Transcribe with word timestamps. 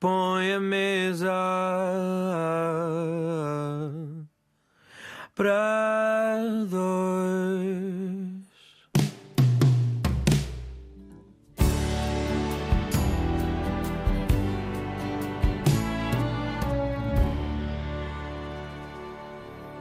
põe 0.00 0.54
a 0.54 0.60
mesa 0.60 1.30
para 5.34 6.40
dois. 6.70 8.00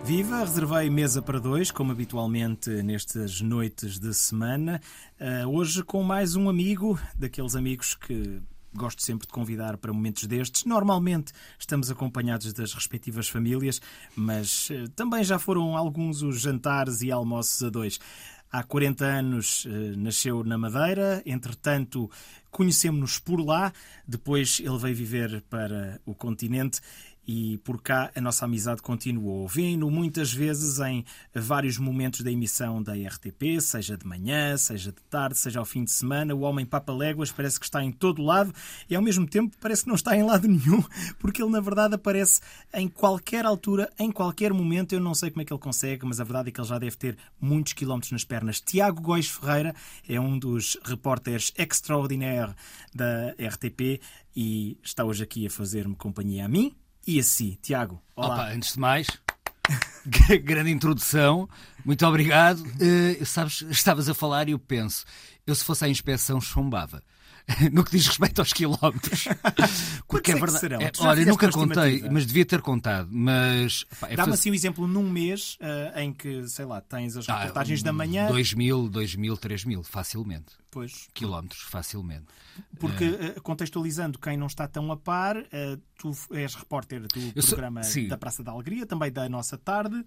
Viva, 0.04 0.40
reservei 0.40 0.90
mesa 0.90 1.22
para 1.22 1.40
dois, 1.40 1.72
como 1.72 1.92
habitualmente 1.92 2.70
nestas 2.84 3.42
noites 3.42 4.00
de 4.00 4.14
semana. 4.14 4.82
Uh, 5.22 5.48
hoje 5.48 5.84
com 5.84 6.04
mais 6.04 6.36
um 6.36 6.50
amigo, 6.50 7.00
daqueles 7.16 7.56
amigos 7.56 7.94
que 7.96 8.42
gosto 8.74 9.02
sempre 9.02 9.28
de 9.28 9.34
convidar 9.34 9.78
para 9.78 9.94
momentos 9.94 10.26
destes. 10.26 10.66
Normalmente 10.66 11.32
estamos 11.58 11.90
acompanhados 11.90 12.54
das 12.54 12.74
respectivas 12.74 13.28
famílias, 13.28 13.82
mas 14.16 14.70
uh, 14.70 14.90
também 14.96 15.24
já 15.24 15.40
foram 15.40 15.76
alguns 15.76 16.22
os 16.22 16.42
jantares 16.42 17.02
e 17.02 17.12
almoços 17.12 17.62
a 17.64 17.70
dois. 17.70 18.00
Há 18.52 18.64
40 18.64 19.06
anos 19.06 19.66
uh, 19.66 19.70
nasceu 19.98 20.44
na 20.44 20.58
Madeira, 20.58 21.22
entretanto 21.26 22.10
conhecemos-nos 22.50 23.20
por 23.20 23.40
lá, 23.40 23.72
depois 24.08 24.60
ele 24.60 24.78
veio 24.78 24.96
viver 24.96 25.44
para 25.50 26.02
o 26.06 26.16
continente 26.16 26.82
e 27.32 27.60
por 27.60 27.80
cá 27.80 28.12
a 28.16 28.20
nossa 28.20 28.46
amizade 28.46 28.82
continuou. 28.82 29.48
Vêm-no 29.48 29.92
muitas 29.92 30.34
vezes 30.34 30.80
em 30.80 31.06
vários 31.32 31.78
momentos 31.78 32.22
da 32.22 32.32
emissão 32.32 32.82
da 32.82 32.94
RTP, 32.94 33.62
seja 33.62 33.96
de 33.96 34.04
manhã, 34.04 34.58
seja 34.58 34.92
de 34.92 35.00
tarde, 35.04 35.38
seja 35.38 35.60
ao 35.60 35.66
fim 35.66 35.84
de 35.84 35.92
semana. 35.92 36.34
O 36.34 36.40
homem 36.40 36.66
papa 36.66 36.92
léguas 36.92 37.32
parece 37.32 37.60
que 37.60 37.66
está 37.66 37.84
em 37.84 37.92
todo 37.92 38.24
lado 38.24 38.52
e 38.90 38.96
ao 38.96 39.02
mesmo 39.04 39.28
tempo 39.28 39.56
parece 39.62 39.84
que 39.84 39.90
não 39.90 39.96
está 39.96 40.18
em 40.18 40.24
lado 40.24 40.48
nenhum, 40.50 40.84
porque 41.20 41.44
ele 41.44 41.52
na 41.52 41.60
verdade 41.60 41.94
aparece 41.94 42.42
em 42.74 42.88
qualquer 42.88 43.46
altura, 43.46 43.92
em 44.00 44.12
qualquer 44.12 44.52
momento. 44.52 44.94
Eu 44.94 45.00
não 45.00 45.14
sei 45.14 45.30
como 45.30 45.44
é 45.44 45.46
que 45.46 45.54
ele 45.54 45.62
consegue, 45.62 46.08
mas 46.08 46.20
a 46.20 46.24
verdade 46.24 46.50
é 46.50 46.52
que 46.52 46.60
ele 46.60 46.68
já 46.68 46.80
deve 46.80 46.98
ter 46.98 47.16
muitos 47.40 47.74
quilómetros 47.74 48.12
nas 48.12 48.24
pernas. 48.24 48.60
Tiago 48.60 49.04
Góis 49.04 49.30
Ferreira 49.30 49.76
é 50.08 50.20
um 50.20 50.40
dos 50.40 50.80
repórteres 50.84 51.54
extraordinaires 51.56 52.56
da 52.92 53.36
RTP 53.40 54.02
e 54.36 54.80
está 54.82 55.06
hoje 55.06 55.22
aqui 55.22 55.46
a 55.46 55.50
fazer-me 55.52 55.96
companhia 55.96 56.46
a 56.46 56.48
mim 56.48 56.76
e 57.10 57.20
assim. 57.20 57.58
Tiago, 57.62 58.00
olá. 58.16 58.36
Opa, 58.36 58.50
antes 58.52 58.74
de 58.74 58.80
mais, 58.80 59.08
grande 60.44 60.70
introdução, 60.70 61.50
muito 61.84 62.06
obrigado. 62.06 62.60
Uh, 62.60 63.26
sabes, 63.26 63.64
estavas 63.64 64.08
a 64.08 64.14
falar 64.14 64.48
e 64.48 64.52
eu 64.52 64.60
penso, 64.60 65.06
eu 65.46 65.56
se 65.56 65.64
fosse 65.64 65.86
à 65.86 65.90
inspeção 65.90 66.40
chumbava. 66.40 67.04
no 67.72 67.84
que 67.84 67.92
diz 67.92 68.08
respeito 68.08 68.40
aos 68.40 68.54
quilómetros. 68.54 69.26
Porque 70.08 70.32
é, 70.32 70.36
verdade. 70.36 70.84
É, 70.84 70.92
olha, 71.00 71.26
nunca 71.26 71.50
contei, 71.50 72.08
mas 72.10 72.26
devia 72.26 72.46
ter 72.46 72.62
contado. 72.62 73.10
Mas 73.12 73.86
é 74.08 74.16
dá-me 74.16 74.34
assim 74.34 74.52
um 74.52 74.54
exemplo 74.54 74.88
num 74.88 75.10
mês 75.10 75.58
uh, 75.62 76.00
em 76.00 76.14
que, 76.14 76.48
sei 76.48 76.66
lá, 76.66 76.82
tens 76.82 77.16
as 77.18 77.28
ah, 77.30 77.38
reportagens 77.40 77.82
ah, 77.82 77.86
da 77.86 77.94
manhã. 77.94 78.28
2 78.28 78.54
mil, 78.54 78.90
2 78.90 79.16
mil, 79.16 79.38
3 79.38 79.66
mil, 79.66 79.84
facilmente. 79.84 80.58
Pois. 80.72 81.08
Quilómetros, 81.14 81.62
facilmente. 81.62 82.26
Porque, 82.78 83.06
uh, 83.06 83.42
contextualizando 83.42 84.20
quem 84.20 84.38
não 84.38 84.48
está 84.48 84.68
tão 84.68 84.92
a 84.92 84.98
par, 84.98 85.38
uh, 85.38 85.82
tu 85.98 86.12
és 86.32 86.54
repórter 86.56 87.02
do 87.02 87.48
programa 87.48 87.84
sou, 87.84 88.08
da 88.08 88.18
Praça 88.18 88.44
da 88.44 88.52
Alegria, 88.52 88.86
também 88.86 89.12
da 89.12 89.28
Nossa 89.28 89.58
Tarde, 89.58 90.04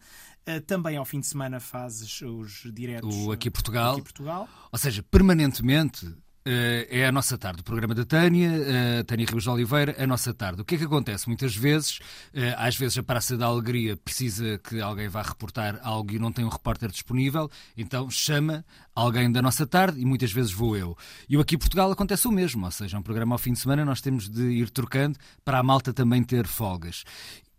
também 0.67 0.97
ao 0.97 1.05
fim 1.05 1.21
de 1.21 1.27
semana 1.27 1.61
fazes 1.61 2.21
os 2.23 2.63
diretos 2.73 3.15
o 3.15 3.31
Aqui 3.31 3.51
Portugal. 3.51 3.93
Aqui 3.93 4.03
Portugal. 4.03 4.49
Ou 4.71 4.79
seja, 4.79 5.03
permanentemente 5.03 6.15
é 6.45 7.07
a 7.07 7.13
nossa 7.13 7.39
tarde, 7.39 7.61
o 7.61 7.65
programa 7.65 7.95
da 7.95 8.05
Tânia, 8.05 8.51
uh, 8.51 9.05
Tânia 9.05 9.27
Ribas 9.27 9.45
de 9.45 9.51
Oliveira, 9.51 9.95
a 9.97 10.07
nossa 10.07 10.35
tarde. 10.35 10.63
O 10.63 10.65
que 10.65 10.75
é 10.75 10.79
que 10.79 10.85
acontece? 10.85 11.29
Muitas 11.29 11.55
vezes, 11.55 11.99
uh, 11.99 12.57
às 12.57 12.77
vezes 12.77 12.99
a 12.99 13.03
Praça 13.03 13.37
da 13.37 13.47
Alegria 13.47 13.97
precisa 13.97 14.59
que 14.59 14.81
alguém 14.81 15.09
vá 15.09 15.23
reportar 15.23 15.79
algo 15.83 16.13
e 16.13 16.19
não 16.19 16.33
tem 16.33 16.45
um 16.45 16.49
repórter 16.49 16.91
disponível, 16.91 17.49
então 17.77 18.11
chama 18.11 18.65
alguém 18.95 19.31
da 19.31 19.41
nossa 19.41 19.67
tarde 19.67 20.01
e 20.01 20.05
muitas 20.05 20.33
vezes 20.33 20.53
vou 20.53 20.77
eu. 20.77 20.97
E 21.29 21.37
Aqui 21.43 21.59
Portugal 21.59 21.91
acontece 21.91 22.27
o 22.29 22.33
mesmo, 22.33 22.65
ou 22.65 22.71
seja, 22.71 22.99
um 22.99 23.03
programa 23.03 23.35
ao 23.35 23.39
fim 23.39 23.53
de 23.53 23.59
semana 23.59 23.85
nós 23.85 24.01
temos 24.01 24.29
de 24.29 24.43
ir 24.43 24.71
trocando 24.71 25.19
para 25.45 25.59
a 25.59 25.63
malta 25.63 25.93
também 25.93 26.23
ter 26.23 26.47
folgas. 26.47 27.05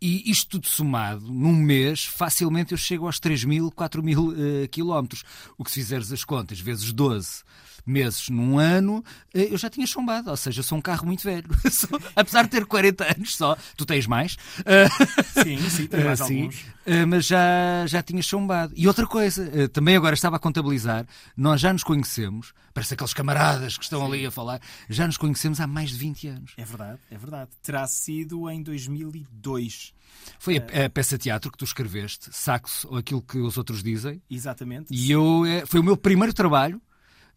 E 0.01 0.29
isto 0.29 0.51
tudo 0.51 0.67
somado, 0.67 1.31
num 1.31 1.55
mês, 1.55 2.05
facilmente 2.05 2.73
eu 2.73 2.77
chego 2.77 3.05
aos 3.05 3.19
3 3.19 3.45
mil, 3.45 3.71
4 3.71 4.03
mil 4.03 4.29
uh, 4.29 4.67
quilómetros. 4.69 5.23
O 5.57 5.63
que 5.63 5.71
se 5.71 5.79
fizeres 5.79 6.11
as 6.11 6.25
contas, 6.25 6.59
vezes 6.59 6.91
12 6.91 7.43
meses 7.85 8.29
num 8.29 8.57
ano, 8.57 9.03
eh, 9.33 9.49
eu 9.51 9.57
já 9.57 9.69
tinha 9.69 9.85
chumbado. 9.85 10.29
Ou 10.29 10.37
seja, 10.37 10.63
sou 10.63 10.77
um 10.77 10.81
carro 10.81 11.05
muito 11.05 11.23
velho. 11.23 11.49
apesar 12.15 12.43
de 12.43 12.49
ter 12.49 12.65
40 12.65 13.15
anos 13.15 13.35
só, 13.35 13.57
tu 13.77 13.85
tens 13.85 14.07
mais. 14.07 14.37
Sim, 15.43 15.69
sim, 15.69 15.87
tenho 15.87 16.05
mais 16.05 16.19
sim, 16.19 16.41
alguns. 16.41 16.65
Mas 17.07 17.25
já, 17.25 17.85
já 17.87 18.01
tinha 18.01 18.21
chumbado. 18.21 18.73
E 18.75 18.87
outra 18.87 19.07
coisa, 19.07 19.69
também 19.69 19.95
agora 19.95 20.13
estava 20.13 20.35
a 20.35 20.39
contabilizar, 20.39 21.05
nós 21.35 21.61
já 21.61 21.71
nos 21.71 21.83
conhecemos, 21.83 22.53
parece 22.73 22.93
aqueles 22.93 23.13
camaradas 23.13 23.77
que 23.77 23.83
estão 23.83 24.01
sim. 24.01 24.07
ali 24.07 24.25
a 24.25 24.31
falar, 24.31 24.59
já 24.89 25.05
nos 25.05 25.17
conhecemos 25.17 25.59
há 25.59 25.67
mais 25.67 25.91
de 25.91 25.97
20 25.97 26.27
anos. 26.27 26.53
É 26.57 26.65
verdade, 26.65 26.99
é 27.09 27.17
verdade. 27.17 27.51
Terá 27.61 27.87
sido 27.87 28.49
em 28.49 28.61
2002. 28.61 29.93
Foi 30.39 30.57
a, 30.57 30.85
a, 30.85 30.89
peça 30.89 31.17
de 31.17 31.23
teatro 31.23 31.51
que 31.51 31.57
tu 31.57 31.65
escreveste, 31.65 32.29
Saxo, 32.31 32.87
ou 32.89 32.97
aquilo 32.97 33.21
que 33.21 33.37
os 33.37 33.57
outros 33.57 33.83
dizem. 33.83 34.21
Exatamente. 34.29 34.93
E 34.93 35.11
eu, 35.11 35.45
eh, 35.45 35.65
foi 35.65 35.79
o 35.79 35.83
meu 35.83 35.97
primeiro 35.97 36.33
trabalho 36.33 36.81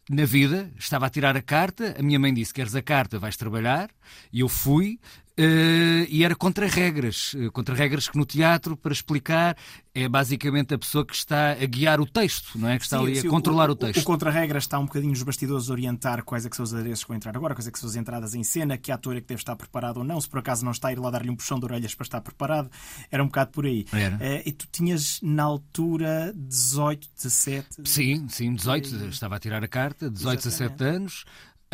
na 0.08 0.24
vida, 0.24 0.70
estava 0.78 1.06
a 1.06 1.10
tirar 1.10 1.36
a 1.36 1.42
carta, 1.42 1.96
a 1.98 2.02
minha 2.02 2.18
mãe 2.18 2.32
disse: 2.32 2.54
Queres 2.54 2.74
a 2.74 2.82
carta, 2.82 3.18
vais 3.18 3.36
trabalhar. 3.36 3.90
E 4.32 4.40
eu 4.40 4.48
fui, 4.48 5.00
Uh, 5.38 6.08
e 6.08 6.24
era 6.24 6.34
contra 6.34 6.66
regras, 6.66 7.34
uh, 7.34 7.52
contra 7.52 7.74
regras 7.74 8.08
que 8.08 8.16
no 8.16 8.24
teatro, 8.24 8.74
para 8.74 8.90
explicar, 8.90 9.54
é 9.94 10.08
basicamente 10.08 10.72
a 10.72 10.78
pessoa 10.78 11.04
que 11.04 11.14
está 11.14 11.52
a 11.52 11.66
guiar 11.66 12.00
o 12.00 12.06
texto, 12.06 12.58
não 12.58 12.70
é? 12.70 12.78
Que 12.78 12.84
está 12.84 12.98
sim, 12.98 13.04
ali 13.04 13.20
sim, 13.20 13.26
a 13.26 13.30
controlar 13.30 13.68
o, 13.68 13.74
o 13.74 13.76
texto. 13.76 13.98
O, 13.98 14.00
o 14.00 14.04
contra-regras 14.04 14.64
está 14.64 14.78
um 14.78 14.86
bocadinho 14.86 15.10
nos 15.10 15.22
bastidores 15.22 15.68
a 15.68 15.72
orientar 15.72 16.24
quais 16.24 16.46
é 16.46 16.48
que 16.48 16.56
são 16.56 16.64
os 16.64 16.72
adereços 16.72 17.04
que 17.04 17.08
vão 17.08 17.18
entrar 17.18 17.36
agora, 17.36 17.54
quais 17.54 17.68
é 17.68 17.70
que 17.70 17.78
são 17.78 17.86
as 17.86 17.96
entradas 17.96 18.34
em 18.34 18.42
cena, 18.42 18.78
que 18.78 18.90
ator 18.90 19.14
é 19.14 19.20
que 19.20 19.26
deve 19.26 19.42
estar 19.42 19.54
preparado 19.56 19.98
ou 19.98 20.04
não, 20.04 20.18
se 20.18 20.26
por 20.26 20.38
acaso 20.38 20.64
não 20.64 20.72
está, 20.72 20.90
ir 20.90 20.98
lá 20.98 21.10
dar-lhe 21.10 21.28
um 21.28 21.36
puxão 21.36 21.58
de 21.58 21.66
orelhas 21.66 21.94
para 21.94 22.04
estar 22.04 22.22
preparado. 22.22 22.70
Era 23.10 23.22
um 23.22 23.26
bocado 23.26 23.50
por 23.50 23.66
aí. 23.66 23.84
Era. 23.92 24.16
Uh, 24.16 24.42
e 24.46 24.52
tu 24.52 24.66
tinhas, 24.72 25.20
na 25.22 25.42
altura, 25.42 26.32
18, 26.34 27.08
17... 27.14 27.68
Sim, 27.84 28.26
sim, 28.30 28.54
18. 28.54 29.08
Estava 29.08 29.36
a 29.36 29.38
tirar 29.38 29.62
a 29.62 29.68
carta, 29.68 30.08
18, 30.08 30.48
Exatamente. 30.48 30.78
17 30.78 30.96
anos. 30.96 31.24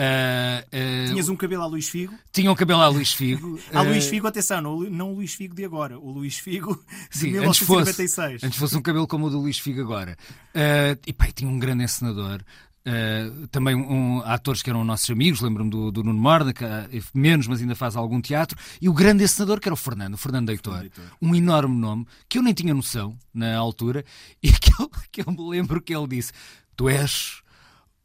Uh, 0.02 1.06
uh, 1.06 1.10
Tinhas 1.10 1.28
um 1.28 1.36
cabelo 1.36 1.62
a 1.62 1.66
Luís 1.66 1.88
Figo? 1.88 2.12
Tinha 2.32 2.50
um 2.50 2.56
cabelo 2.56 2.80
a 2.80 2.88
Luís 2.88 3.12
Figo. 3.12 3.58
a 3.72 3.82
Luís 3.82 4.06
Figo, 4.06 4.26
atenção, 4.26 4.60
não, 4.60 4.80
não 4.90 5.12
o 5.12 5.14
Luís 5.14 5.34
Figo 5.34 5.54
de 5.54 5.64
agora, 5.64 5.96
o 5.96 6.10
Luís 6.10 6.38
Figo 6.38 6.74
de 7.08 7.18
Sim, 7.18 7.30
1996. 7.32 7.62
Antes 7.86 8.14
fosse, 8.14 8.46
antes 8.46 8.58
fosse 8.58 8.76
um 8.76 8.82
cabelo 8.82 9.06
como 9.06 9.26
o 9.26 9.30
do 9.30 9.38
Luís 9.38 9.58
Figo 9.58 9.80
agora. 9.80 10.16
Uh, 10.48 10.98
e 11.06 11.12
pá, 11.12 11.28
tinha 11.32 11.48
um 11.48 11.58
grande 11.58 11.84
encenador. 11.84 12.42
Uh, 12.84 13.46
também 13.46 13.76
um, 13.76 14.20
atores 14.24 14.60
que 14.60 14.68
eram 14.68 14.84
nossos 14.84 15.08
amigos, 15.08 15.40
lembro-me 15.40 15.70
do, 15.70 15.92
do 15.92 16.02
Nuno 16.02 16.18
Morda, 16.18 16.52
que 16.52 16.64
menos, 17.14 17.46
mas 17.46 17.60
ainda 17.60 17.76
faz 17.76 17.94
algum 17.94 18.20
teatro, 18.20 18.58
e 18.80 18.88
o 18.88 18.92
grande 18.92 19.22
encenador 19.22 19.60
que 19.60 19.68
era 19.68 19.74
o 19.74 19.76
Fernando, 19.76 20.14
o 20.14 20.18
Fernando 20.18 20.50
Heitor, 20.50 20.90
um 21.20 21.32
enorme 21.32 21.76
nome, 21.76 22.08
que 22.28 22.38
eu 22.38 22.42
nem 22.42 22.52
tinha 22.52 22.74
noção 22.74 23.16
na 23.32 23.56
altura, 23.56 24.04
e 24.42 24.50
que 24.50 24.72
eu, 24.82 24.90
que 25.12 25.20
eu 25.20 25.30
me 25.30 25.48
lembro 25.48 25.80
que 25.80 25.94
ele 25.94 26.08
disse: 26.08 26.32
Tu 26.74 26.88
és 26.88 27.41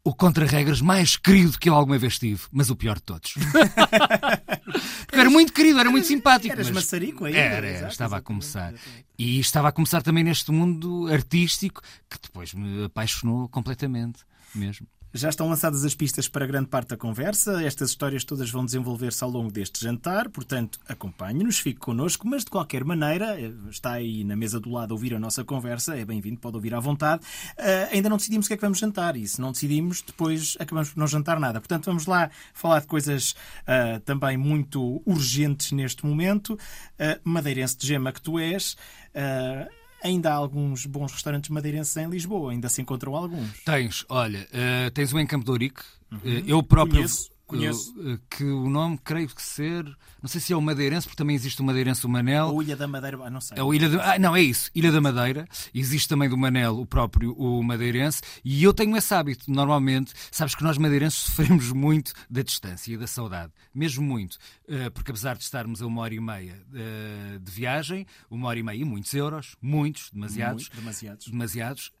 o 0.04 0.14
contra-regras 0.14 0.80
mais 0.80 1.16
querido 1.16 1.58
que 1.58 1.68
eu 1.68 1.74
alguma 1.74 1.98
vez 1.98 2.18
tive, 2.18 2.42
mas 2.50 2.70
o 2.70 2.76
pior 2.76 2.96
de 2.96 3.02
todos. 3.02 3.34
Porque 5.06 5.18
era 5.18 5.30
muito 5.30 5.52
querido, 5.52 5.78
era 5.78 5.90
muito 5.90 6.06
simpático. 6.06 6.52
Eras 6.52 6.66
mas 6.68 6.84
maçarico 6.84 7.24
aí. 7.24 7.34
Era, 7.34 7.66
era 7.66 7.88
estava 7.88 8.16
a 8.16 8.20
começar. 8.20 8.74
E 9.18 9.38
estava 9.40 9.68
a 9.68 9.72
começar 9.72 10.02
também 10.02 10.24
neste 10.24 10.50
mundo 10.50 11.08
artístico 11.12 11.82
que 12.08 12.18
depois 12.22 12.54
me 12.54 12.84
apaixonou 12.84 13.48
completamente 13.48 14.20
mesmo. 14.54 14.86
Já 15.18 15.30
estão 15.30 15.48
lançadas 15.48 15.84
as 15.84 15.96
pistas 15.96 16.28
para 16.28 16.46
grande 16.46 16.68
parte 16.68 16.90
da 16.90 16.96
conversa. 16.96 17.60
Estas 17.64 17.90
histórias 17.90 18.22
todas 18.22 18.48
vão 18.52 18.64
desenvolver-se 18.64 19.24
ao 19.24 19.28
longo 19.28 19.50
deste 19.50 19.82
jantar, 19.82 20.28
portanto, 20.28 20.78
acompanhe-nos, 20.88 21.58
fique 21.58 21.80
connosco, 21.80 22.24
mas 22.28 22.44
de 22.44 22.50
qualquer 22.52 22.84
maneira, 22.84 23.36
eh, 23.36 23.50
está 23.68 23.94
aí 23.94 24.22
na 24.22 24.36
mesa 24.36 24.60
do 24.60 24.70
lado 24.70 24.92
a 24.92 24.94
ouvir 24.94 25.12
a 25.14 25.18
nossa 25.18 25.42
conversa, 25.42 25.98
é 25.98 26.04
bem-vindo, 26.04 26.38
pode 26.38 26.54
ouvir 26.54 26.72
à 26.72 26.78
vontade. 26.78 27.24
Uh, 27.58 27.92
ainda 27.92 28.08
não 28.08 28.16
decidimos 28.16 28.46
o 28.46 28.48
que 28.48 28.54
é 28.54 28.56
que 28.56 28.62
vamos 28.62 28.78
jantar 28.78 29.16
e 29.16 29.26
se 29.26 29.40
não 29.40 29.50
decidimos, 29.50 30.02
depois 30.02 30.56
acabamos 30.60 30.90
por 30.90 31.00
não 31.00 31.08
jantar 31.08 31.40
nada. 31.40 31.60
Portanto, 31.60 31.86
vamos 31.86 32.06
lá 32.06 32.30
falar 32.54 32.78
de 32.78 32.86
coisas 32.86 33.32
uh, 33.32 33.98
também 34.04 34.36
muito 34.36 35.02
urgentes 35.04 35.72
neste 35.72 36.06
momento. 36.06 36.52
Uh, 36.52 37.18
madeirense 37.24 37.76
de 37.76 37.88
gema 37.88 38.12
que 38.12 38.22
tu 38.22 38.38
és. 38.38 38.74
Uh, 39.16 39.87
ainda 40.02 40.30
há 40.30 40.34
alguns 40.34 40.86
bons 40.86 41.12
restaurantes 41.12 41.50
madeirenses 41.50 41.96
em 41.96 42.08
Lisboa, 42.08 42.52
ainda 42.52 42.68
se 42.68 42.82
encontram 42.82 43.14
alguns. 43.14 43.62
Tens, 43.64 44.04
olha, 44.08 44.46
uh, 44.52 44.90
tens 44.90 45.12
o 45.12 45.20
Encampo 45.20 45.44
de 45.44 45.50
Ourique, 45.50 45.82
uhum. 46.12 46.18
uh, 46.18 46.44
eu 46.46 46.62
próprio... 46.62 46.96
Conheço. 46.96 47.37
Conheço. 47.48 47.98
uh, 47.98 48.20
que 48.28 48.44
o 48.44 48.68
nome, 48.68 48.98
creio 49.02 49.26
que 49.28 49.42
ser, 49.42 49.84
não 50.22 50.28
sei 50.28 50.38
se 50.38 50.52
é 50.52 50.56
o 50.56 50.60
Madeirense, 50.60 51.06
porque 51.06 51.16
também 51.16 51.34
existe 51.34 51.60
o 51.62 51.64
Madeirense 51.64 52.04
o 52.04 52.08
Manel. 52.08 52.48
Ou 52.48 52.62
Ilha 52.62 52.76
da 52.76 52.86
Madeira, 52.86 53.18
ah, 53.24 53.30
não 53.30 53.40
sei. 53.40 53.58
É 53.58 53.62
o 53.62 53.72
Ilha 53.72 53.88
de... 53.88 53.98
ah, 53.98 54.18
não, 54.18 54.36
é 54.36 54.42
isso, 54.42 54.70
Ilha 54.74 54.92
da 54.92 55.00
Madeira. 55.00 55.48
Existe 55.74 56.06
também 56.06 56.28
do 56.28 56.36
Manel 56.36 56.78
o 56.78 56.84
próprio 56.84 57.32
o 57.32 57.62
madeirense. 57.62 58.20
E 58.44 58.62
eu 58.62 58.74
tenho 58.74 58.94
esse 58.96 59.14
hábito, 59.14 59.50
normalmente. 59.50 60.12
Sabes 60.30 60.54
que 60.54 60.62
nós 60.62 60.76
madeirenses 60.76 61.20
sofremos 61.20 61.72
muito 61.72 62.12
da 62.28 62.42
distância 62.42 62.92
e 62.92 62.96
da 62.98 63.06
saudade. 63.06 63.52
Mesmo 63.74 64.04
muito. 64.04 64.34
Uh, 64.68 64.90
porque 64.92 65.10
apesar 65.10 65.36
de 65.36 65.44
estarmos 65.44 65.80
a 65.80 65.86
uma 65.86 66.02
hora 66.02 66.14
e 66.14 66.20
meia 66.20 66.62
uh, 66.68 67.38
de 67.38 67.50
viagem, 67.50 68.06
uma 68.30 68.48
hora 68.48 68.58
e 68.58 68.62
meia 68.62 68.82
e 68.82 68.84
muitos 68.84 69.14
euros, 69.14 69.56
muitos, 69.62 70.10
demasiados. 70.10 70.64
Muito, 70.64 70.76
demasiados. 70.76 71.26
demasiados, 71.26 71.92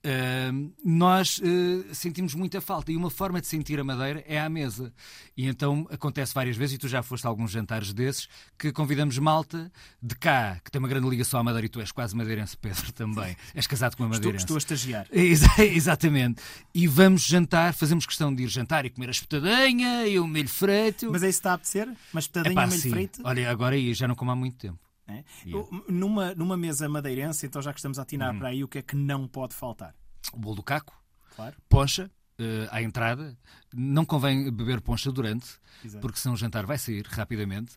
nós 0.84 1.40
sentimos 1.92 2.34
muita 2.34 2.60
falta. 2.60 2.92
E 2.92 2.96
uma 2.96 3.10
forma 3.10 3.40
de 3.40 3.46
sentir 3.46 3.80
a 3.80 3.84
Madeira 3.84 4.22
é 4.26 4.38
à 4.38 4.48
mesa. 4.48 4.92
E 5.38 5.46
então 5.46 5.86
acontece 5.88 6.34
várias 6.34 6.56
vezes, 6.56 6.74
e 6.74 6.78
tu 6.78 6.88
já 6.88 7.00
foste 7.00 7.24
a 7.24 7.28
alguns 7.28 7.52
jantares 7.52 7.92
desses, 7.92 8.26
que 8.58 8.72
convidamos 8.72 9.16
malta 9.18 9.70
de 10.02 10.16
cá, 10.16 10.60
que 10.64 10.68
tem 10.68 10.80
uma 10.80 10.88
grande 10.88 11.08
ligação 11.08 11.38
à 11.38 11.44
Madeira, 11.44 11.66
e 11.66 11.68
tu 11.68 11.78
és 11.80 11.92
quase 11.92 12.16
madeirense, 12.16 12.56
Pedro, 12.60 12.90
também. 12.92 13.36
És 13.54 13.64
casado 13.68 13.96
com 13.96 14.02
uma 14.02 14.08
Estou, 14.16 14.32
madeirense. 14.32 14.42
estou 14.44 14.56
a 14.56 14.58
estagiar. 14.58 15.06
Exa- 15.14 15.62
Exatamente. 15.64 16.42
E 16.74 16.88
vamos 16.88 17.22
jantar, 17.24 17.72
fazemos 17.72 18.04
questão 18.04 18.34
de 18.34 18.42
ir 18.42 18.48
jantar 18.48 18.84
e 18.84 18.90
comer 18.90 19.06
a 19.06 19.10
espetadinha 19.12 20.06
e 20.08 20.18
o 20.18 20.26
milho 20.26 20.48
frito. 20.48 21.08
Mas 21.12 21.22
é 21.22 21.28
isso 21.28 21.38
que 21.38 21.40
está 21.40 21.52
a 21.52 21.54
apetecer? 21.54 21.88
Mas 22.12 22.26
petadinha 22.26 22.52
Epá, 22.54 22.66
milho 22.66 22.80
sim. 22.80 22.90
frito? 22.90 23.20
Olha, 23.24 23.48
agora 23.48 23.76
aí 23.76 23.94
já 23.94 24.08
não 24.08 24.16
como 24.16 24.32
há 24.32 24.34
muito 24.34 24.56
tempo. 24.58 24.78
É? 25.06 25.22
Yeah. 25.46 25.68
Numa, 25.88 26.34
numa 26.34 26.56
mesa 26.56 26.88
madeirense, 26.88 27.46
então 27.46 27.62
já 27.62 27.72
que 27.72 27.78
estamos 27.78 27.98
a 27.98 28.02
atinar 28.02 28.32
Uhum. 28.32 28.38
para 28.40 28.48
aí, 28.48 28.64
o 28.64 28.68
que 28.68 28.78
é 28.78 28.82
que 28.82 28.96
não 28.96 29.28
pode 29.28 29.54
faltar? 29.54 29.94
O 30.32 30.36
bolo 30.38 30.56
do 30.56 30.62
caco, 30.64 30.92
Claro. 31.36 31.54
poncha 31.68 32.10
eh, 32.38 32.68
à 32.70 32.82
entrada. 32.82 33.36
Não 33.74 34.04
convém 34.04 34.50
beber 34.50 34.80
poncha 34.80 35.10
durante, 35.10 35.46
Exato. 35.84 36.00
porque 36.00 36.18
senão 36.18 36.34
o 36.34 36.38
jantar 36.38 36.64
vai 36.64 36.78
sair 36.78 37.04
rapidamente. 37.06 37.74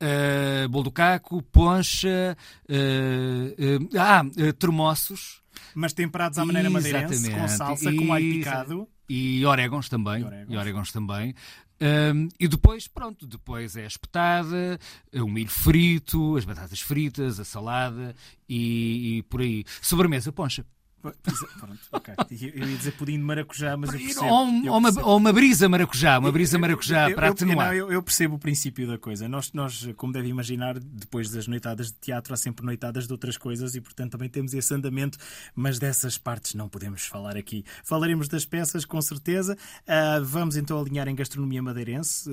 Eh, 0.00 0.66
bolo 0.68 0.84
do 0.84 0.92
caco, 0.92 1.42
poncha, 1.42 2.36
eh, 2.68 3.78
ah, 3.98 4.22
termossos 4.58 5.42
Mas 5.74 5.92
temperados 5.92 6.38
à 6.38 6.44
maneira 6.44 6.70
madeirense, 6.70 7.30
com 7.30 7.36
Exatamente. 7.36 7.52
salsa, 7.52 7.92
com 7.92 8.12
alho 8.12 8.32
picado. 8.32 8.88
e 9.08 9.44
orégãos 9.44 9.88
também. 9.88 10.22
E 10.48 10.56
orégãos. 10.56 10.88
E 10.88 10.92
também. 10.92 11.34
Hum, 11.82 12.28
e 12.38 12.46
depois, 12.46 12.86
pronto, 12.86 13.26
depois 13.26 13.74
é 13.74 13.84
a 13.84 13.86
espetada, 13.86 14.78
o 15.14 15.26
milho 15.26 15.48
frito, 15.48 16.36
as 16.36 16.44
batatas 16.44 16.80
fritas, 16.80 17.40
a 17.40 17.44
salada 17.44 18.14
e, 18.46 19.18
e 19.18 19.22
por 19.22 19.40
aí. 19.40 19.64
Sobremesa, 19.80 20.30
poncha. 20.30 20.64
Pronto, 21.00 21.78
ok. 21.92 22.14
Eu 22.30 22.68
ia 22.68 22.76
dizer 22.76 22.92
pudim 22.92 23.12
de 23.12 23.22
maracujá, 23.22 23.76
mas 23.76 23.92
eu 23.94 23.98
percebo. 24.00 24.26
ou, 24.26 24.44
um- 24.46 24.64
eu 24.66 24.72
ou 24.72 24.78
uma, 24.78 24.88
percebo. 24.88 25.08
ou 25.08 25.16
uma 25.16 25.32
brisa 25.32 25.68
maracujá, 25.68 26.18
uma 26.18 26.30
brisa 26.32 26.58
maracujá 26.58 27.08
eu- 27.10 27.16
para 27.16 27.26
eu- 27.28 27.32
atenuar. 27.32 27.68
não, 27.74 27.92
Eu, 27.92 28.02
percebo 28.02 28.34
o 28.34 28.38
princípio 28.38 28.86
da 28.86 28.98
coisa. 28.98 29.28
Nós, 29.28 29.52
nós, 29.52 29.88
como 29.96 30.12
deve 30.12 30.28
imaginar, 30.28 30.78
depois 30.78 31.30
das 31.30 31.46
noitadas 31.46 31.86
de 31.88 31.94
teatro, 31.94 32.34
há 32.34 32.36
sempre 32.36 32.64
noitadas 32.64 33.06
de 33.06 33.12
outras 33.12 33.36
coisas 33.38 33.74
e, 33.74 33.80
portanto, 33.80 34.12
também 34.12 34.28
temos 34.28 34.52
esse 34.54 34.72
andamento, 34.74 35.16
mas 35.54 35.78
dessas 35.78 36.18
partes 36.18 36.54
não 36.54 36.68
podemos 36.68 37.06
falar 37.06 37.36
aqui. 37.36 37.64
Falaremos 37.84 38.28
das 38.28 38.44
peças, 38.44 38.84
com 38.84 39.00
certeza. 39.00 39.56
Ah, 39.86 40.20
vamos 40.22 40.56
então 40.56 40.78
alinhar 40.80 41.08
em 41.08 41.14
gastronomia 41.14 41.62
madeirense. 41.62 42.30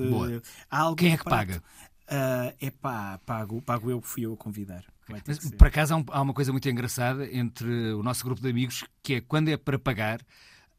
Algum 0.70 0.96
Quem 0.96 1.12
é 1.12 1.16
que 1.16 1.24
prato? 1.24 1.36
paga? 1.38 1.62
Ah, 2.10 2.52
é 2.60 2.70
pá, 2.70 3.18
pago, 3.24 3.60
pago 3.62 3.90
eu, 3.90 4.00
fui 4.00 4.24
eu 4.26 4.32
a 4.32 4.36
convidar. 4.36 4.84
Mas, 5.26 5.38
por 5.50 5.66
acaso 5.66 5.94
há, 5.94 5.96
um- 5.96 6.22
uma 6.22 6.34
coisa 6.34 6.52
muito 6.52 6.68
engraçada 6.68 7.26
entre 7.32 7.92
o 7.92 8.02
nosso 8.02 8.24
grupo 8.24 8.40
de 8.42 8.48
amigos 8.48 8.84
que 9.02 9.14
é 9.14 9.20
quando 9.20 9.48
é 9.48 9.56
para 9.56 9.78
pagar. 9.78 10.20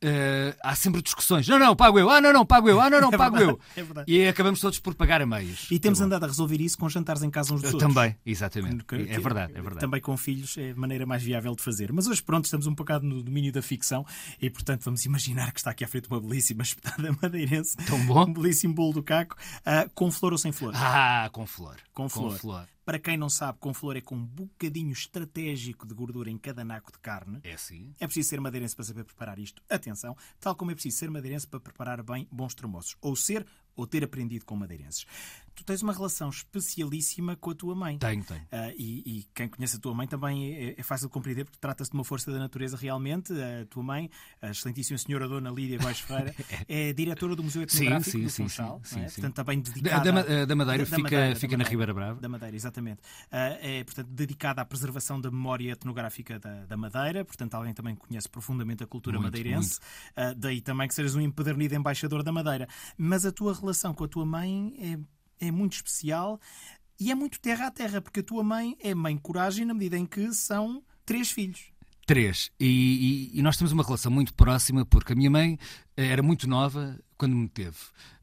eh, 0.02 0.56
há 0.64 0.74
sempre 0.76 1.02
discussões. 1.02 1.46
Não, 1.46 1.60
não, 1.60 1.76
pago 1.76 2.00
eu. 2.00 2.10
Ah, 2.10 2.22
não, 2.22 2.32
não, 2.32 2.46
pago 2.46 2.70
eu. 2.70 2.80
Ah, 2.80 2.90
não, 2.90 3.02
não, 3.02 3.10
É 3.14 3.18
pago 3.18 3.36
verdade, 3.36 3.58
eu. 3.76 3.82
é 3.82 3.84
verdade. 3.86 4.10
E 4.14 4.28
acabamos 4.30 4.62
todos 4.62 4.80
por 4.80 4.96
pagar 4.96 5.22
a 5.22 5.26
meios. 5.26 5.68
E 5.70 5.78
temos 5.78 6.00
Tá 6.00 6.06
andado 6.06 6.24
a 6.24 6.28
resolver 6.28 6.62
isso 6.62 6.78
com 6.78 6.88
jantares 6.88 7.22
em 7.22 7.30
casa 7.30 7.54
uns 7.54 7.62
dos 7.62 7.70
Eu 7.72 7.76
outros. 7.76 7.94
Também, 7.94 8.16
exatamente. 8.26 8.86
Que- 8.86 8.96
É 8.96 9.06
que- 9.06 9.20
verdade, 9.20 9.52
é 9.52 9.56
verdade. 9.62 9.80
Também 9.82 10.00
com 10.00 10.16
filhos 10.16 10.58
é 10.58 10.72
a 10.72 10.76
maneira 10.78 11.06
mais 11.06 11.22
viável 11.22 11.54
de 11.54 11.62
fazer. 11.62 11.92
Mas 11.92 12.08
hoje, 12.08 12.24
pronto, 12.24 12.46
estamos 12.46 12.66
um 12.66 12.74
bocado 12.74 13.06
no 13.06 13.22
domínio 13.22 13.52
da 13.52 13.62
ficção 13.62 14.06
e, 14.42 14.50
portanto, 14.50 14.86
vamos 14.86 15.04
imaginar 15.04 15.52
que 15.52 15.60
está 15.60 15.72
aqui 15.72 15.84
à 15.84 15.88
frente 15.90 16.08
uma 16.10 16.22
belíssima 16.22 16.64
espetada 17.04 17.14
madeirense. 17.22 17.76
Tão 17.86 18.00
bom. 18.06 18.24
Um 18.24 18.32
belíssimo 18.34 18.74
bolo 18.74 18.94
do 18.94 19.04
caco. 19.04 19.36
ah, 19.66 19.86
com 19.94 20.10
flor 20.10 20.32
ou 20.32 20.38
sem 20.38 20.54
flor? 20.54 20.72
Ah, 20.78 21.30
com 21.34 21.46
flor. 21.46 21.76
Com 21.94 22.08
flor. 22.08 22.66
Para 22.90 22.98
quem 22.98 23.16
não 23.16 23.30
sabe, 23.30 23.60
com 23.60 23.72
flor 23.72 23.98
é 23.98 24.02
com 24.02 24.16
um 24.16 24.26
bocadinho 24.26 24.92
estratégico 24.92 25.86
de 25.86 25.94
gordura 25.94 26.32
em 26.32 26.40
cada 26.40 26.66
naco 26.66 26.92
de 26.92 26.98
carne. 26.98 27.40
É 27.44 27.54
assim. 27.54 27.94
É 28.00 28.08
preciso 28.08 28.30
ser 28.30 28.42
madeirense 28.42 28.76
para 28.76 28.84
saber 28.84 29.04
preparar 29.04 29.38
isto. 29.38 29.62
Atenção, 29.70 30.18
tal 30.40 30.56
como 30.56 30.72
é 30.72 30.74
preciso 30.74 30.98
ser 30.98 31.12
madeirense 31.12 31.46
para 31.46 31.60
preparar 31.60 32.02
bem 32.02 32.28
bons 32.32 32.56
tremoços. 32.56 32.98
Ou 33.00 33.16
ser 33.16 33.46
ou 33.76 33.86
ter 33.86 34.04
aprendido 34.04 34.44
com 34.44 34.56
madeirenses. 34.56 35.06
Tu 35.60 35.66
tens 35.66 35.82
uma 35.82 35.92
relação 35.92 36.30
especialíssima 36.30 37.36
com 37.36 37.52
a 37.52 37.56
tua 37.56 37.76
mãe. 37.76 37.98
Tenho, 37.98 38.24
tenho. 38.24 38.42
Ah, 38.50 38.72
e, 38.78 39.04
e 39.06 39.24
quem 39.36 39.50
conhece 39.50 39.76
a 39.76 39.80
tua 39.80 39.94
mãe 39.94 40.08
também 40.08 40.54
é, 40.56 40.76
é 40.80 40.84
fácil 40.84 41.08
de 41.08 41.14
compreender 41.14 41.44
porque 41.44 41.58
trata-se 41.60 41.92
de 41.92 41.98
uma 41.98 42.06
força 42.06 42.32
da 42.32 42.40
natureza 42.40 42.78
realmente. 42.78 43.34
A 43.34 43.66
tua 43.66 43.84
mãe, 43.84 44.10
a 44.42 44.52
excelentíssima 44.52 44.98
senhora 44.98 45.28
Dona 45.28 45.52
Lídia 45.52 45.78
Góis 45.78 46.00
Ferreira, 46.00 46.34
é 46.68 46.94
diretora 46.94 47.36
do 47.36 47.44
Museu 47.44 47.64
Etnográfico 47.64 48.10
sim, 48.18 48.24
do 48.24 48.30
sim, 48.30 48.44
Funchal. 48.44 48.80
sim, 48.86 49.00
é? 49.02 49.04
sim, 49.04 49.10
sim. 49.10 49.22
Portanto, 49.22 49.36
também 49.36 49.62
Da, 49.62 49.70
dedicada... 49.74 50.12
da, 50.14 50.20
à- 50.44 50.46
da 50.46 50.56
Madeira 50.56 50.84
da 50.84 50.86
fica, 50.86 51.02
Madeira, 51.02 51.36
fica 51.36 51.58
da 51.58 51.64
na. 51.66 51.70
Ribeira 51.70 51.94
Brava. 51.94 52.22
Da 52.22 52.30
Madeira, 52.30 52.56
exatamente. 52.56 53.02
Ah, 53.30 53.58
é, 53.62 53.84
portanto, 53.84 54.08
dedicada 54.08 54.62
à 54.62 54.66
preservação 54.66 55.20
da 55.20 55.30
memória 55.30 55.74
etnográfica 55.74 56.40
da, 56.40 56.66
da 56.68 56.78
Madeira. 56.78 57.26
Portanto, 57.26 57.54
alguém 57.56 57.74
também 57.74 57.96
conhece 57.96 58.30
profundamente 58.30 58.82
a 58.82 58.88
cultura 58.88 59.18
Muito, 59.20 59.26
madeirense. 59.34 59.78
Ah, 60.16 60.34
daí 60.38 60.62
também 60.62 60.88
que 60.88 60.94
sejas 60.96 61.16
um 61.16 61.22
empedernido 61.22 61.76
embaixador 61.76 62.24
da 62.24 62.32
Madeira. 62.32 62.66
Mas 62.98 63.26
a 63.26 63.32
tua 63.34 63.54
relação 63.54 63.94
com 63.94 64.06
a 64.06 64.08
tua 64.08 64.26
mãe 64.26 64.74
é, 64.80 65.19
é 65.40 65.52
muito 65.52 65.74
especial 65.74 66.40
e 67.00 67.12
é 67.12 67.16
muito 67.16 67.40
terra 67.40 67.68
a 67.68 67.72
terra, 67.72 68.02
porque 68.02 68.20
a 68.20 68.24
tua 68.24 68.44
mãe 68.44 68.76
é 68.80 68.94
mãe 68.94 69.18
coragem 69.18 69.66
na 69.66 69.74
medida 69.74 69.98
em 69.98 70.06
que 70.06 70.34
são 70.34 70.84
três 71.06 71.32
filhos. 71.32 71.72
Três. 72.06 72.52
E, 72.60 72.66
e- 73.34 73.40
e 73.40 73.42
nós 73.42 73.56
temos 73.56 73.72
uma 73.72 73.84
relação 73.84 74.12
muito 74.12 74.34
próxima 74.34 74.86
porque 74.86 75.14
a 75.14 75.16
minha 75.16 75.30
mãe 75.30 75.58
eh, 75.96 76.08
era 76.08 76.24
muito 76.24 76.48
nova 76.48 77.00
quando 77.18 77.36
me 77.36 77.48
teve. 77.48 77.78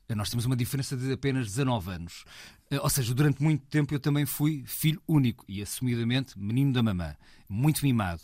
Eh, 0.08 0.14
Nós 0.14 0.28
temos 0.28 0.44
uma 0.44 0.56
diferença 0.56 0.96
de 0.96 1.12
apenas 1.12 1.46
19 1.46 1.90
anos. 1.90 2.24
Eh, 2.70 2.80
Ou 2.80 2.90
seja, 2.90 3.14
durante 3.14 3.40
muito 3.42 3.64
tempo 3.66 3.94
eu 3.94 4.00
também 4.00 4.26
fui 4.26 4.64
filho 4.66 5.00
único 5.06 5.44
e 5.48 5.62
assumidamente 5.62 6.36
menino 6.38 6.72
da 6.72 6.82
mamã. 6.82 7.14
Muito 7.48 7.82
mimado. 7.84 8.22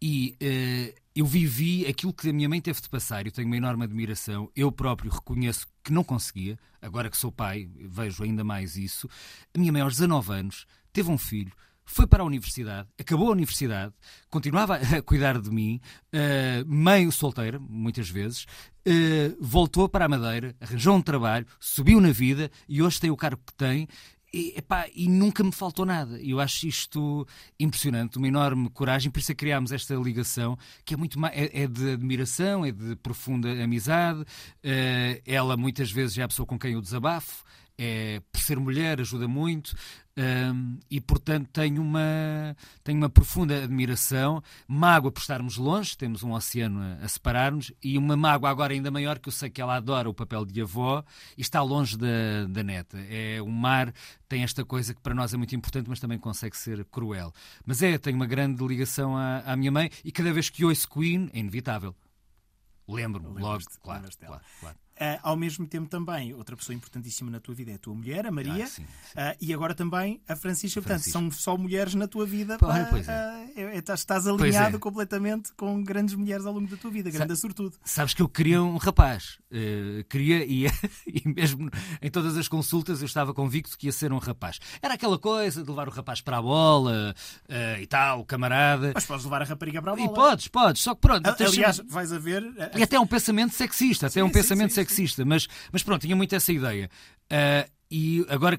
E 0.00 0.34
eh, 0.40 0.94
eu 1.14 1.24
vivi 1.24 1.86
aquilo 1.86 2.12
que 2.12 2.28
a 2.28 2.32
minha 2.32 2.48
mãe 2.48 2.60
teve 2.60 2.80
de 2.80 2.88
passar. 2.88 3.24
Eu 3.24 3.32
tenho 3.32 3.46
uma 3.46 3.56
enorme 3.56 3.84
admiração. 3.84 4.50
Eu 4.54 4.72
próprio 4.72 5.10
reconheço 5.10 5.66
que 5.82 5.92
não 5.92 6.02
conseguia. 6.02 6.58
Agora 6.82 7.08
que 7.08 7.16
sou 7.16 7.30
pai, 7.30 7.68
vejo 7.76 8.24
ainda 8.24 8.42
mais 8.42 8.76
isso. 8.76 9.08
A 9.54 9.58
minha 9.58 9.72
mãe, 9.72 9.82
aos 9.82 9.94
19 9.94 10.32
anos, 10.32 10.66
teve 10.92 11.10
um 11.10 11.16
filho, 11.16 11.52
foi 11.84 12.06
para 12.06 12.22
a 12.22 12.26
universidade, 12.26 12.88
acabou 12.98 13.28
a 13.28 13.32
universidade, 13.32 13.92
continuava 14.30 14.76
a 14.76 15.02
cuidar 15.02 15.40
de 15.40 15.50
mim, 15.50 15.80
eh, 16.12 16.64
mãe 16.66 17.10
solteira, 17.10 17.58
muitas 17.58 18.08
vezes, 18.08 18.46
eh, 18.86 19.34
voltou 19.38 19.88
para 19.88 20.06
a 20.06 20.08
Madeira, 20.08 20.56
arranjou 20.60 20.96
um 20.96 21.02
trabalho, 21.02 21.46
subiu 21.60 22.00
na 22.00 22.10
vida 22.10 22.50
e 22.68 22.82
hoje 22.82 23.00
tem 23.00 23.10
o 23.10 23.16
cargo 23.16 23.42
que 23.46 23.54
tem. 23.54 23.86
E, 24.34 24.52
epá, 24.56 24.88
e 24.92 25.08
nunca 25.08 25.44
me 25.44 25.52
faltou 25.52 25.86
nada. 25.86 26.20
Eu 26.20 26.40
acho 26.40 26.66
isto 26.66 27.24
impressionante, 27.58 28.18
uma 28.18 28.26
enorme 28.26 28.68
coragem. 28.68 29.08
Por 29.08 29.20
isso 29.20 29.30
é 29.30 29.34
que 29.34 29.38
criámos 29.38 29.70
esta 29.70 29.94
ligação, 29.94 30.58
que 30.84 30.92
é 30.92 30.96
muito 30.96 31.24
é, 31.26 31.62
é 31.62 31.68
de 31.68 31.92
admiração, 31.92 32.64
é 32.64 32.72
de 32.72 32.96
profunda 32.96 33.48
amizade. 33.62 34.24
Eh, 34.60 35.22
ela 35.24 35.56
muitas 35.56 35.92
vezes 35.92 36.18
é 36.18 36.24
a 36.24 36.28
pessoa 36.28 36.44
com 36.44 36.58
quem 36.58 36.72
eu 36.72 36.80
desabafo. 36.80 37.44
É, 37.78 38.20
por 38.30 38.40
ser 38.40 38.58
mulher 38.58 39.00
ajuda 39.00 39.26
muito 39.26 39.74
hum, 40.18 40.78
e 40.90 41.00
portanto 41.00 41.48
tenho 41.52 41.82
uma 41.82 42.56
tenho 42.82 42.98
uma 42.98 43.08
profunda 43.08 43.62
admiração 43.62 44.42
mágoa 44.66 45.10
por 45.10 45.20
estarmos 45.20 45.56
longe 45.56 45.96
temos 45.96 46.22
um 46.22 46.32
oceano 46.32 46.80
a, 46.80 47.04
a 47.04 47.08
separar-nos 47.08 47.72
e 47.82 47.98
uma 47.98 48.16
mágoa 48.16 48.50
agora 48.50 48.72
ainda 48.72 48.90
maior 48.90 49.18
que 49.18 49.28
eu 49.28 49.32
sei 49.32 49.50
que 49.50 49.60
ela 49.60 49.76
adora 49.76 50.08
o 50.08 50.14
papel 50.14 50.44
de 50.44 50.60
avó 50.60 51.04
e 51.36 51.40
está 51.40 51.62
longe 51.62 51.96
da, 51.96 52.46
da 52.48 52.62
neta. 52.62 52.98
É 53.08 53.40
o 53.42 53.48
mar 53.48 53.92
tem 54.28 54.42
esta 54.42 54.64
coisa 54.64 54.94
que 54.94 55.00
para 55.00 55.14
nós 55.14 55.34
é 55.34 55.36
muito 55.36 55.54
importante 55.54 55.88
mas 55.88 56.00
também 56.00 56.18
consegue 56.18 56.56
ser 56.56 56.84
cruel. 56.86 57.32
Mas 57.66 57.82
é 57.82 57.98
tenho 57.98 58.16
uma 58.16 58.26
grande 58.26 58.64
ligação 58.66 59.16
à, 59.16 59.40
à 59.40 59.56
minha 59.56 59.72
mãe 59.72 59.90
e 60.04 60.12
cada 60.12 60.32
vez 60.32 60.50
que 60.50 60.64
ouço 60.64 60.88
Queen 60.88 61.30
é 61.32 61.38
inevitável. 61.38 61.94
Lembro-me 62.86 63.40
logo 63.40 63.64
claro, 63.82 64.08
claro, 64.20 64.42
claro. 64.60 64.83
Ah, 64.98 65.18
ao 65.22 65.36
mesmo 65.36 65.66
tempo 65.66 65.88
também, 65.88 66.32
outra 66.34 66.56
pessoa 66.56 66.74
importantíssima 66.76 67.30
na 67.30 67.40
tua 67.40 67.54
vida 67.54 67.72
é 67.72 67.74
a 67.74 67.78
tua 67.78 67.94
mulher, 67.94 68.26
a 68.26 68.30
Maria, 68.30 68.64
Ah, 68.64 68.66
sim, 68.68 68.82
sim. 68.82 69.12
ah, 69.16 69.34
e 69.40 69.52
agora 69.52 69.74
também 69.74 70.20
a 70.28 70.36
Francisca. 70.36 70.80
Portanto, 70.80 71.02
são 71.10 71.30
só 71.32 71.56
mulheres 71.56 71.94
na 71.94 72.06
tua 72.06 72.24
vida. 72.24 72.58
Pô, 72.58 72.66
pá, 72.68 72.86
pois 72.90 73.08
é. 73.08 73.12
ah, 73.12 73.46
é- 73.56 73.78
estás- 73.78 74.00
estás 74.00 74.26
alinhado 74.26 74.76
é. 74.76 74.78
completamente 74.78 75.52
com 75.56 75.82
grandes 75.82 76.14
mulheres 76.14 76.46
ao 76.46 76.52
longo 76.52 76.68
da 76.68 76.76
tua 76.76 76.90
vida, 76.90 77.10
grande 77.10 77.34
sortudo. 77.36 77.76
Sabes 77.84 78.14
que 78.14 78.22
eu 78.22 78.28
queria 78.28 78.62
um 78.62 78.76
rapaz. 78.76 79.38
Eh, 79.50 80.04
queria 80.08 80.44
e, 80.44 80.66
e 81.06 81.28
mesmo 81.28 81.70
em 82.02 82.10
todas 82.10 82.36
as 82.36 82.46
consultas 82.48 83.00
eu 83.00 83.06
estava 83.06 83.32
convicto 83.34 83.76
que 83.78 83.86
ia 83.86 83.92
ser 83.92 84.12
um 84.12 84.18
rapaz. 84.18 84.58
Era 84.82 84.94
aquela 84.94 85.18
coisa 85.18 85.62
de 85.62 85.68
levar 85.70 85.88
o 85.88 85.90
rapaz 85.92 86.20
para 86.20 86.38
a 86.38 86.42
bola 86.42 87.14
eh, 87.48 87.80
e 87.82 87.86
tal, 87.86 88.24
camarada. 88.24 88.92
Mas 88.94 89.06
podes 89.06 89.24
levar 89.24 89.42
a 89.42 89.44
rapariga 89.44 89.80
para 89.82 89.92
a 89.92 89.94
E 89.94 90.04
bola. 90.06 90.14
podes, 90.14 90.48
podes. 90.48 90.82
Só 90.82 90.94
que 90.94 91.00
pronto. 91.00 91.34
Tens 91.34 91.50
Aliás, 91.52 91.80
vais 91.88 92.12
a 92.12 92.18
ver. 92.18 92.44
ah, 92.58 92.78
E 92.78 92.82
até 92.82 92.96
é 92.96 93.00
um 93.00 93.06
pensamento 93.06 93.52
sexista, 93.54 94.06
até 94.06 94.20
é 94.20 94.24
um 94.24 94.28
Sim, 94.28 94.32
sim, 94.34 94.38
pensamento 94.40 94.70
sim. 94.72 94.83
Sexista, 94.84 95.24
mas, 95.24 95.48
mas 95.72 95.82
pronto, 95.82 96.02
tinha 96.02 96.16
muito 96.16 96.34
essa 96.34 96.52
ideia. 96.52 96.90
Uh, 97.24 97.70
e 97.90 98.26
agora, 98.28 98.58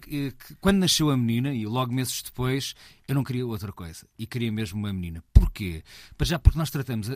quando 0.61 0.77
nasceu 0.77 1.09
a 1.09 1.17
menina, 1.17 1.53
e 1.53 1.65
logo 1.65 1.91
meses 1.91 2.21
depois, 2.21 2.73
eu 3.05 3.13
não 3.13 3.23
queria 3.23 3.45
outra 3.45 3.73
coisa. 3.73 4.07
E 4.17 4.25
queria 4.25 4.51
mesmo 4.51 4.79
uma 4.79 4.93
menina. 4.93 5.21
Porquê? 5.33 5.83
Para 6.17 6.25
já 6.25 6.39
porque 6.39 6.57
nós 6.57 6.69
tratamos, 6.69 7.09
uh, 7.09 7.15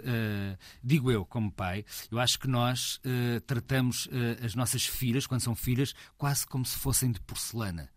digo 0.83 1.09
eu 1.11 1.25
como 1.25 1.51
pai, 1.51 1.85
eu 2.11 2.19
acho 2.19 2.37
que 2.37 2.47
nós 2.47 2.99
uh, 3.05 3.39
tratamos 3.41 4.07
uh, 4.07 4.43
as 4.43 4.53
nossas 4.53 4.85
filhas, 4.85 5.25
quando 5.25 5.41
são 5.41 5.55
filhas, 5.55 5.93
quase 6.17 6.45
como 6.45 6.65
se 6.65 6.77
fossem 6.77 7.11
de 7.11 7.21
porcelana. 7.21 7.89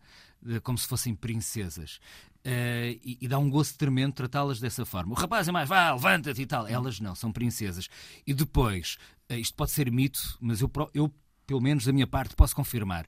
Como 0.61 0.77
se 0.77 0.87
fossem 0.87 1.15
princesas. 1.15 1.99
Uh, 2.45 2.99
e, 3.01 3.17
e, 3.21 3.27
dá 3.29 3.39
um 3.39 3.49
gosto 3.49 3.77
tremendo 3.77 4.11
tratá-las 4.11 4.59
dessa 4.59 4.85
forma. 4.85 5.13
O 5.13 5.15
rapaz 5.15 5.47
é 5.47 5.51
mais, 5.51 5.69
vá, 5.69 5.93
levanta-te 5.93 6.41
e 6.41 6.45
tal. 6.45 6.67
Elas 6.67 6.99
não, 6.99 7.15
são 7.15 7.31
princesas. 7.31 7.87
E 8.27 8.33
depois, 8.33 8.97
isto 9.37 9.55
pode 9.55 9.71
ser 9.71 9.91
mito, 9.91 10.37
mas 10.39 10.61
eu, 10.61 10.71
eu, 10.93 11.13
pelo 11.45 11.61
menos 11.61 11.85
da 11.85 11.93
minha 11.93 12.07
parte, 12.07 12.35
posso 12.35 12.55
confirmar. 12.55 13.05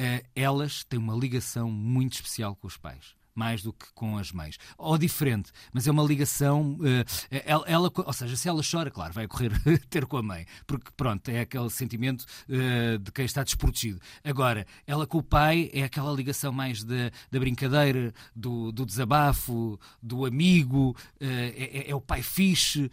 Uh, 0.00 0.24
elas 0.34 0.84
têm 0.84 0.98
uma 0.98 1.14
ligação 1.14 1.70
muito 1.70 2.14
especial 2.14 2.54
com 2.54 2.66
os 2.66 2.76
pais 2.76 3.17
mais 3.38 3.62
do 3.62 3.72
que 3.72 3.86
com 3.94 4.18
as 4.18 4.32
mães. 4.32 4.58
Ou 4.76 4.98
diferente, 4.98 5.52
mas 5.72 5.86
é 5.86 5.90
uma 5.90 6.02
ligação. 6.02 6.72
Uh, 6.72 7.04
ela, 7.30 7.64
ela, 7.66 7.92
ou 7.94 8.12
seja, 8.12 8.36
se 8.36 8.48
ela 8.48 8.60
chora, 8.68 8.90
claro, 8.90 9.12
vai 9.12 9.28
correr 9.28 9.52
ter 9.88 10.04
com 10.06 10.16
a 10.16 10.22
mãe, 10.22 10.44
porque 10.66 10.90
pronto, 10.96 11.28
é 11.28 11.40
aquele 11.40 11.70
sentimento 11.70 12.26
uh, 12.48 12.98
de 12.98 13.12
quem 13.12 13.24
está 13.24 13.44
desprotegido. 13.44 14.00
Agora, 14.24 14.66
ela 14.86 15.06
com 15.06 15.18
o 15.18 15.22
pai 15.22 15.70
é 15.72 15.84
aquela 15.84 16.12
ligação 16.12 16.52
mais 16.52 16.82
da, 16.82 17.10
da 17.30 17.38
brincadeira, 17.38 18.12
do, 18.34 18.72
do, 18.72 18.84
desabafo, 18.84 19.78
do 20.02 20.26
amigo, 20.26 20.90
uh, 20.90 21.16
é, 21.20 21.90
é, 21.90 21.94
o 21.94 22.00
pai 22.00 22.22
fixe. 22.22 22.90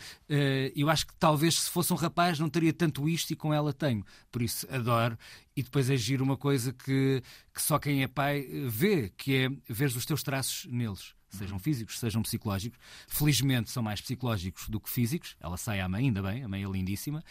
eu 0.75 0.89
acho 0.89 1.07
que 1.07 1.15
talvez 1.15 1.55
se 1.61 1.69
fosse 1.71 1.91
um 1.91 1.95
rapaz 1.95 2.39
não 2.39 2.49
teria 2.49 2.71
tanto 2.71 3.09
isto 3.09 3.31
e 3.31 3.35
com 3.35 3.51
ela 3.51 3.73
tenho. 3.73 4.05
Por 4.31 4.41
isso 4.41 4.67
adoro 4.69 5.17
e 5.55 5.63
depois 5.63 5.89
agir 5.89 6.21
uma 6.21 6.35
coisa 6.35 6.73
que, 6.73 7.23
que 7.53 7.61
só 7.61 7.79
quem 7.79 8.03
é 8.03 8.07
pai 8.07 8.41
vê, 8.67 9.09
que 9.15 9.35
é 9.35 9.49
ver 9.71 9.87
os 9.87 10.05
teus 10.05 10.21
traços 10.21 10.65
neles. 10.65 11.15
Sejam 11.29 11.59
físicos, 11.59 11.99
sejam 11.99 12.21
psicológicos. 12.21 12.79
Felizmente 13.07 13.69
são 13.69 13.83
mais 13.83 13.99
psicológicos 13.99 14.69
do 14.69 14.79
que 14.79 14.89
físicos. 14.89 15.35
Ela 15.39 15.57
sai 15.57 15.81
à 15.81 15.89
mãe, 15.89 16.05
ainda 16.05 16.21
bem, 16.21 16.43
a 16.43 16.47
mãe 16.47 16.63
é 16.63 16.67
lindíssima. 16.67 17.23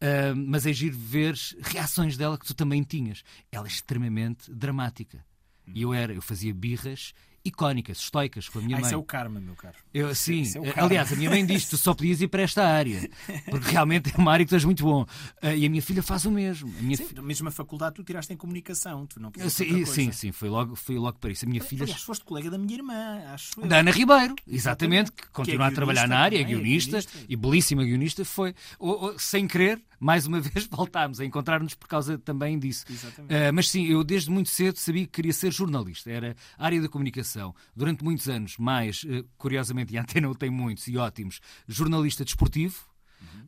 Uh, 0.00 0.34
mas 0.36 0.66
é 0.66 0.72
giro 0.72 0.96
ver 0.96 1.36
reações 1.60 2.16
dela 2.16 2.36
que 2.36 2.46
tu 2.46 2.54
também 2.54 2.82
tinhas. 2.82 3.22
Ela 3.50 3.66
é 3.66 3.70
extremamente 3.70 4.52
dramática. 4.52 5.24
E 5.72 5.82
eu 5.82 5.94
era, 5.94 6.12
eu 6.12 6.22
fazia 6.22 6.52
birras 6.52 7.14
icónicas, 7.44 7.98
estoicas 7.98 8.48
com 8.48 8.58
a 8.58 8.62
minha 8.62 8.76
ah, 8.76 8.80
mãe. 8.80 8.88
Isso 8.88 8.94
é 8.94 8.98
o 8.98 9.02
karma, 9.02 9.40
meu 9.40 9.54
caro. 9.54 9.74
Eu, 9.92 10.14
sim, 10.14 10.44
é 10.62 10.80
aliás, 10.80 11.12
a 11.12 11.16
minha 11.16 11.30
mãe 11.30 11.44
diz: 11.44 11.68
tu 11.68 11.76
só 11.76 11.94
podias 11.94 12.20
ir 12.20 12.28
para 12.28 12.42
esta 12.42 12.64
área, 12.64 13.08
porque 13.50 13.70
realmente 13.70 14.12
é 14.14 14.18
uma 14.18 14.32
área 14.32 14.44
que 14.44 14.50
tu 14.50 14.54
és 14.54 14.64
muito 14.64 14.84
bom. 14.84 15.02
Uh, 15.42 15.54
e 15.56 15.66
a 15.66 15.70
minha 15.70 15.82
filha 15.82 16.02
faz 16.02 16.24
o 16.24 16.30
mesmo. 16.30 16.72
A 16.78 16.82
minha 16.82 16.96
sim, 16.96 17.06
fi... 17.06 17.20
mesmo 17.20 17.48
a 17.48 17.52
faculdade 17.52 17.96
tu 17.96 18.04
tiraste 18.04 18.32
em 18.32 18.36
comunicação, 18.36 19.06
tu 19.06 19.20
não 19.20 19.32
sim, 19.48 19.84
sim, 19.84 20.12
sim, 20.12 20.32
foi 20.32 20.48
logo, 20.48 20.76
foi 20.76 20.96
logo 20.96 21.18
para 21.18 21.30
isso. 21.30 21.44
A 21.44 21.48
minha 21.48 21.62
filha. 21.62 21.82
Aliás, 21.82 22.02
foste 22.02 22.24
colega 22.24 22.50
da 22.50 22.58
minha 22.58 22.74
irmã, 22.74 23.22
acho 23.32 23.60
Da 23.60 23.78
Ana 23.78 23.90
Ribeiro, 23.90 24.34
exatamente, 24.46 25.12
que 25.12 25.28
continua 25.28 25.66
que 25.66 25.70
é 25.70 25.72
a 25.72 25.74
trabalhar 25.74 26.08
na 26.08 26.18
área, 26.18 26.40
é 26.40 26.44
guionista, 26.44 26.98
é 26.98 27.00
guionista, 27.00 27.26
e 27.28 27.36
belíssima 27.36 27.84
guionista, 27.84 28.24
foi, 28.24 28.54
ou, 28.78 29.02
ou, 29.02 29.18
sem 29.18 29.46
querer, 29.46 29.80
mais 29.98 30.26
uma 30.26 30.40
vez 30.40 30.66
voltámos 30.66 31.20
a 31.20 31.24
encontrar-nos 31.24 31.74
por 31.74 31.88
causa 31.88 32.18
também 32.18 32.58
disso. 32.58 32.84
Uh, 32.88 33.52
mas 33.52 33.68
sim, 33.68 33.86
eu 33.86 34.04
desde 34.04 34.30
muito 34.30 34.48
cedo 34.48 34.76
sabia 34.76 35.04
que 35.04 35.12
queria 35.12 35.32
ser 35.32 35.52
jornalista, 35.52 36.10
era 36.10 36.36
área 36.58 36.80
da 36.80 36.88
comunicação. 36.88 37.31
Durante 37.74 38.04
muitos 38.04 38.28
anos, 38.28 38.56
mais, 38.58 39.04
uh, 39.04 39.24
curiosamente, 39.36 39.94
e 39.94 39.98
a 39.98 40.02
Antena 40.02 40.32
tem 40.34 40.50
muitos 40.50 40.86
e 40.88 40.96
ótimos, 40.96 41.40
jornalista 41.66 42.24
desportivo, 42.24 42.91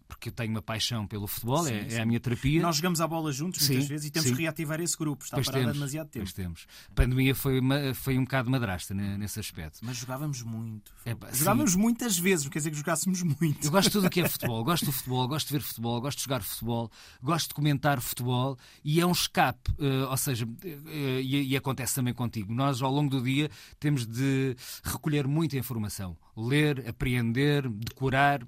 porque 0.09 0.29
eu 0.29 0.33
tenho 0.33 0.51
uma 0.51 0.63
paixão 0.63 1.07
pelo 1.07 1.27
futebol, 1.27 1.65
sim, 1.65 1.75
é, 1.75 1.89
sim. 1.89 1.97
é, 1.97 2.01
a 2.01 2.07
minha 2.07 2.21
terapia. 2.21 2.63
Nós 2.63 2.77
jogamos 2.77 3.01
a 3.01 3.07
bola 3.07 3.33
juntos 3.33 3.63
sim, 3.63 3.73
muitas 3.73 3.89
vezes 3.89 4.07
e 4.07 4.11
temos 4.11 4.31
que 4.31 4.43
reativar 4.43 4.81
esse 4.81 4.97
grupo, 4.97 5.25
está 5.25 5.37
pois 5.37 5.47
parado 5.47 5.71
há 5.71 5.73
demasiado 5.73 6.09
tempo. 6.09 6.25
Pois 6.25 6.33
temos. 6.33 6.67
A 6.91 6.95
pandemia 6.95 7.35
foi, 7.35 7.61
uma, 7.61 7.95
foi 7.95 8.19
um 8.19 8.25
bocado 8.25 8.51
madrasta 8.51 8.95
nesse 8.95 9.41
aspecto. 9.41 9.81
Mas 9.83 9.97
jogávamos 9.97 10.43
muito. 10.43 10.93
É, 11.05 11.17
jogávamos 11.33 11.75
muitas 11.75 12.19
vezes, 12.19 12.49
quer 12.49 12.59
dizer 12.59 12.71
que 12.71 12.77
jogássemos 12.77 13.23
muito. 13.23 13.65
Eu 13.65 13.71
gosto 13.71 13.89
de 13.89 13.93
tudo 13.93 14.07
o 14.07 14.11
que 14.11 14.21
é 14.21 14.29
futebol, 14.29 14.63
gosto 14.65 14.87
do 14.87 14.93
futebol, 14.93 15.29
gosto 15.29 15.49
de 15.49 15.53
ver 15.55 15.63
futebol, 15.63 16.01
gosto 16.01 16.19
de 16.19 16.25
jogar 16.25 16.43
futebol, 16.43 16.91
gosto 17.23 17.49
de 17.49 17.55
comentar 17.55 18.01
futebol 18.01 18.59
e 18.85 19.01
é 19.01 19.07
um 19.07 19.13
escape, 19.13 19.71
uh, 19.73 20.11
ou 20.11 20.17
seja, 20.17 20.45
uh, 20.45 20.89
e, 21.21 21.49
e 21.49 21.57
acontece 21.57 21.95
também 21.95 22.15
contigo. 22.15 22.53
Nós, 22.55 22.83
ao 22.83 22.91
longo 22.91 23.11
do 23.11 23.23
dia, 23.23 23.51
temos 23.81 24.07
de 24.07 24.57
recolher 24.83 25.27
muita 25.27 25.57
informação, 25.57 26.17
ler, 26.37 26.89
apreender, 26.89 27.69
decorar 27.69 28.47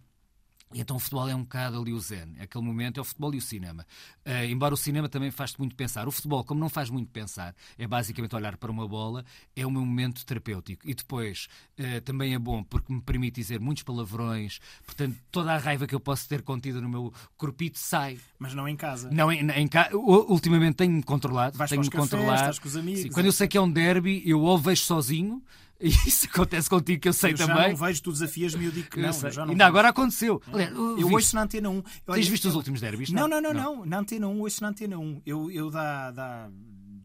então 0.75 0.97
o 0.97 0.99
futebol 0.99 1.29
é 1.29 1.35
um 1.35 1.43
bocado 1.43 1.81
ali 1.81 1.93
o 1.93 2.01
zen. 2.01 2.35
Aquele 2.41 2.65
momento 2.65 2.99
é 2.99 3.01
o 3.01 3.05
futebol 3.05 3.33
e 3.35 3.39
o 3.39 3.41
cinema. 3.41 3.87
Uh, 4.27 4.51
embora 4.51 4.75
o 4.75 4.77
cinema 4.77 5.09
também 5.09 5.31
faz-te 5.31 5.59
muito 5.59 5.77
pensar. 5.77 6.09
O 6.09 6.11
futebol, 6.11 6.43
como 6.45 6.61
não 6.61 6.69
faz 6.69 6.91
muito 6.91 7.09
pensar, 7.11 7.55
é 7.79 7.87
basicamente 7.87 8.35
olhar 8.35 8.57
para 8.57 8.71
uma 8.71 8.87
bola, 8.87 9.25
é 9.55 9.65
o 9.65 9.71
meu 9.71 9.85
momento 9.85 10.27
terapêutico. 10.27 10.89
E 10.89 10.95
depois 10.95 11.49
uh, 11.79 12.01
também 12.01 12.35
é 12.35 12.39
bom 12.39 12.65
porque 12.65 12.93
me 12.93 13.01
permite 13.01 13.41
dizer 13.41 13.61
muitos 13.61 13.85
palavrões. 13.85 14.59
Portanto, 14.85 15.17
toda 15.31 15.53
a 15.53 15.59
raiva 15.59 15.87
que 15.87 15.95
eu 15.95 16.01
posso 16.01 16.29
ter 16.29 16.43
contida 16.43 16.81
no 16.81 16.89
meu 16.89 17.13
corpito 17.37 17.79
sai. 17.79 18.19
Mas 18.39 18.53
não 18.53 18.69
em 18.69 18.77
casa. 18.77 19.09
Não 19.11 19.31
em, 19.31 19.49
em 19.49 19.69
ca... 19.69 19.89
Ultimamente 19.93 20.77
tenho-me 20.77 21.03
controlado. 21.03 21.57
Vais 21.57 21.71
tenho-me 21.71 21.91
controlado. 21.91 22.61
com 22.61 22.69
os 22.69 22.77
amigos. 22.77 23.03
Sim, 23.03 23.11
quando 23.11 23.27
eu 23.27 23.33
sei 23.33 23.47
que 23.47 23.57
é 23.57 23.61
um 23.61 23.71
derby, 23.71 24.23
eu 24.27 24.41
ou 24.41 24.59
vejo 24.59 24.83
sozinho 24.83 25.43
isso 26.07 26.27
acontece 26.27 26.69
contigo 26.69 27.01
que 27.01 27.09
eu 27.09 27.13
sei 27.13 27.33
eu 27.33 27.37
também. 27.37 27.57
Já 27.57 27.69
não 27.69 27.77
vejo, 27.77 28.03
tu 28.03 28.13
desafias-me 28.13 28.65
e 28.65 28.67
eu 28.67 28.73
digo 28.73 28.91
que 28.91 29.01
não. 29.01 29.13
Já 29.13 29.31
não 29.45 29.53
Ainda 29.53 29.65
vejo. 29.65 29.69
agora 29.69 29.89
aconteceu. 29.89 30.43
É. 30.55 30.71
eu, 30.71 30.99
eu 30.99 31.11
ouço 31.11 31.35
na 31.35 31.43
Antena 31.43 31.69
1. 31.69 31.73
Olha, 31.73 31.85
Tens 32.15 32.29
visto 32.29 32.49
os 32.49 32.55
últimos 32.55 32.81
derbys? 32.81 33.11
Não, 33.11 33.29
não, 33.29 33.41
não, 33.41 33.53
não, 33.53 33.77
não. 33.77 33.87
Na 33.87 33.99
Antena 33.99 34.27
1, 34.29 34.41
ouço 34.41 34.63
na 34.63 34.69
Antena 34.69 34.99
1. 34.99 35.23
Eu, 35.27 35.51
eu 35.51 35.71
dá, 35.71 36.11
dá 36.11 36.49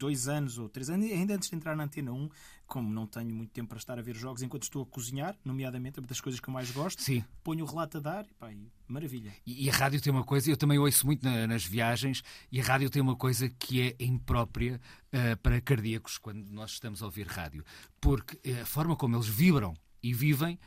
dois 0.02 0.26
anos 0.26 0.58
ou 0.58 0.68
três 0.68 0.90
anos, 0.90 1.10
ainda 1.10 1.34
antes 1.34 1.48
de 1.48 1.54
entrar 1.54 1.76
na 1.76 1.84
Antena 1.84 2.12
1, 2.12 2.28
como 2.72 2.90
não 2.90 3.06
tenho 3.06 3.34
muito 3.34 3.50
tempo 3.50 3.68
para 3.68 3.76
estar 3.76 3.98
a 3.98 4.02
ver 4.02 4.16
jogos 4.16 4.40
enquanto 4.40 4.62
estou 4.62 4.82
a 4.82 4.86
cozinhar, 4.86 5.36
nomeadamente 5.44 6.00
uma 6.00 6.06
das 6.06 6.22
coisas 6.22 6.40
que 6.40 6.48
eu 6.48 6.54
mais 6.54 6.70
gosto, 6.70 7.02
Sim. 7.02 7.22
ponho 7.44 7.66
o 7.66 7.68
relato 7.68 7.98
a 7.98 8.00
dar 8.00 8.24
e 8.24 8.32
pá, 8.32 8.50
maravilha. 8.88 9.30
E, 9.46 9.66
e, 9.66 9.68
a 9.68 9.74
rádio 9.74 10.00
tem 10.00 10.10
uma 10.10 10.24
coisa, 10.24 10.50
eu 10.50 10.56
também 10.56 10.78
ouço 10.78 11.04
muito 11.04 11.22
na, 11.22 11.46
nas 11.46 11.66
viagens, 11.66 12.24
e 12.50 12.58
a 12.58 12.64
rádio 12.64 12.88
tem 12.88 13.02
uma 13.02 13.14
coisa 13.14 13.50
que 13.50 13.82
é 13.82 14.02
imprópria 14.02 14.80
uh, 15.12 15.36
para 15.42 15.60
cardíacos 15.60 16.16
quando 16.16 16.48
nós 16.48 16.70
estamos 16.70 17.02
a 17.02 17.04
ouvir 17.04 17.26
rádio. 17.26 17.62
Porque 18.00 18.38
a 18.52 18.64
forma 18.64 18.96
como 18.96 19.16
eles 19.16 19.28
vibram 19.28 19.74
e 20.02 20.14
vivem 20.14 20.58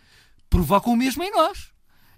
provoca 0.48 0.88
o 0.92 0.96
mesmo 0.96 1.24
em 1.24 1.32
nós. 1.32 1.74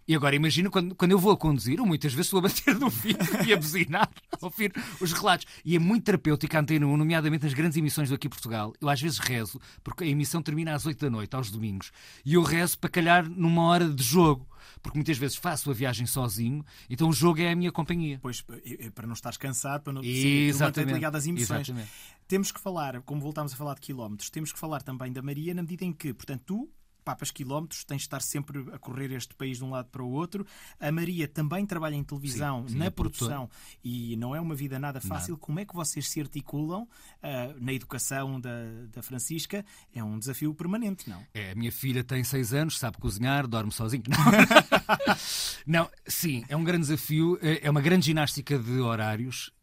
E 0.08 0.16
agora 0.16 0.36
imagina 0.36 0.70
quando, 0.70 0.96
quando 0.96 1.12
eu 1.12 1.20
vou 1.20 1.34
a 1.34 1.38
conduzir, 1.38 1.82
ou 1.82 1.86
muitas 1.86 2.14
vezes 2.14 2.28
estou 2.28 2.40
a 2.40 2.44
bater 2.44 2.76
no 2.80 2.90
fio 2.90 3.18
e 3.46 3.52
a 3.52 3.58
buzinar, 3.58 4.10
a 4.32 4.46
ouvir 4.46 4.74
os 5.02 5.12
relatos. 5.12 5.46
E 5.66 5.76
é 5.76 5.80
muito 5.80 6.06
terapêutico 6.06 6.56
a 6.56 6.62
Antena 6.62 6.88
1, 6.88 6.96
nomeadamente 6.96 7.44
nas 7.44 7.54
grandes 7.54 7.78
emissões 7.78 8.08
do 8.08 8.16
Aqui 8.16 8.30
Portugal. 8.30 8.74
Eu 8.80 8.88
às 8.88 9.02
vezes 9.02 9.18
rezo, 9.18 9.60
porque 9.84 10.06
a 10.06 10.08
emissão 10.08 10.42
termina 10.42 10.74
às 10.74 10.86
8 10.86 10.98
da 10.98 11.10
noite, 11.10 11.36
aos 11.36 11.52
domingos. 11.52 11.92
E 12.26 12.36
eu 12.36 12.42
rezo 12.42 12.80
para 12.80 12.90
calhar 12.90 13.30
numa 13.30 13.64
hora 13.64 13.90
de 13.90 14.04
jogo. 14.04 14.48
Porque 14.82 14.98
muitas 14.98 15.18
vezes 15.18 15.36
faço 15.36 15.72
a 15.72 15.74
viagem 15.74 16.06
sozinho, 16.06 16.64
então 16.90 17.10
o 17.10 17.14
jogo 17.14 17.40
é 17.40 17.52
a 17.52 17.56
minha 17.56 17.72
companhia. 17.72 18.20
Pois, 18.22 18.44
para 18.94 19.08
não 19.08 19.14
estares 19.14 19.38
cansado, 19.38 19.82
para 19.82 19.94
não 19.94 20.02
manter 20.02 20.86
ligado 20.86 21.16
às 21.16 21.26
emoções. 21.26 21.70
Exatamente. 21.70 21.90
Temos 22.28 22.52
que 22.52 22.60
falar, 22.60 23.02
como 23.02 23.22
voltámos 23.22 23.54
a 23.54 23.56
falar 23.56 23.76
de 23.76 23.82
quilómetros, 23.82 24.30
temos 24.30 24.52
que 24.52 24.60
falar 24.60 24.82
também 24.82 25.12
da 25.12 25.22
Maria 25.22 25.54
na 25.54 25.62
medida 25.62 25.86
em 25.86 25.94
que, 25.94 26.14
portanto, 26.14 26.44
tu 26.46 26.70
papas 27.08 27.32
quilómetros, 27.32 27.86
tens 27.86 28.00
de 28.00 28.08
estar 28.08 28.22
sempre 28.22 28.66
a 28.74 28.78
correr 28.78 29.14
este 29.14 29.34
país 29.34 29.60
de 29.60 29.64
um 29.64 29.70
lado 29.70 29.88
para 29.90 30.04
o 30.04 30.12
outro. 30.12 30.46
A 30.78 30.92
Maria 30.92 31.26
também 31.26 31.66
trabalha 31.66 31.96
em 31.96 32.04
televisão, 32.04 32.64
sim, 32.64 32.74
sim, 32.74 32.80
na 32.80 32.92
produção, 32.92 33.50
e 33.82 34.18
não 34.18 34.36
é 34.36 34.42
uma 34.42 34.54
vida 34.54 34.78
nada 34.78 35.00
fácil. 35.00 35.36
Nada. 35.36 35.46
Como 35.46 35.58
é 35.62 35.64
que 35.64 35.74
vocês 35.74 36.10
se 36.10 36.20
articulam 36.20 36.82
uh, 36.84 36.88
na 37.62 37.72
educação 37.72 38.42
da, 38.42 38.50
da 38.92 39.02
Francisca? 39.02 39.66
É 39.96 40.04
um 40.04 40.20
desafio 40.20 40.54
permanente, 40.54 41.10
não? 41.10 41.26
É, 41.34 41.52
a 41.52 41.56
minha 41.56 41.72
filha 41.72 42.04
tem 42.04 42.26
seis 42.26 42.54
anos, 42.54 42.78
sabe 42.78 42.98
cozinhar, 42.98 43.48
dorme 43.48 43.72
sozinho. 43.72 44.04
Não, 44.10 45.16
não 45.86 45.90
sim, 46.06 46.44
é 46.50 46.58
um 46.58 46.64
grande 46.66 46.88
desafio, 46.88 47.40
é, 47.42 47.66
é 47.66 47.70
uma 47.70 47.82
grande 47.82 48.08
ginástica 48.08 48.60
de 48.60 48.82
horários 48.82 49.54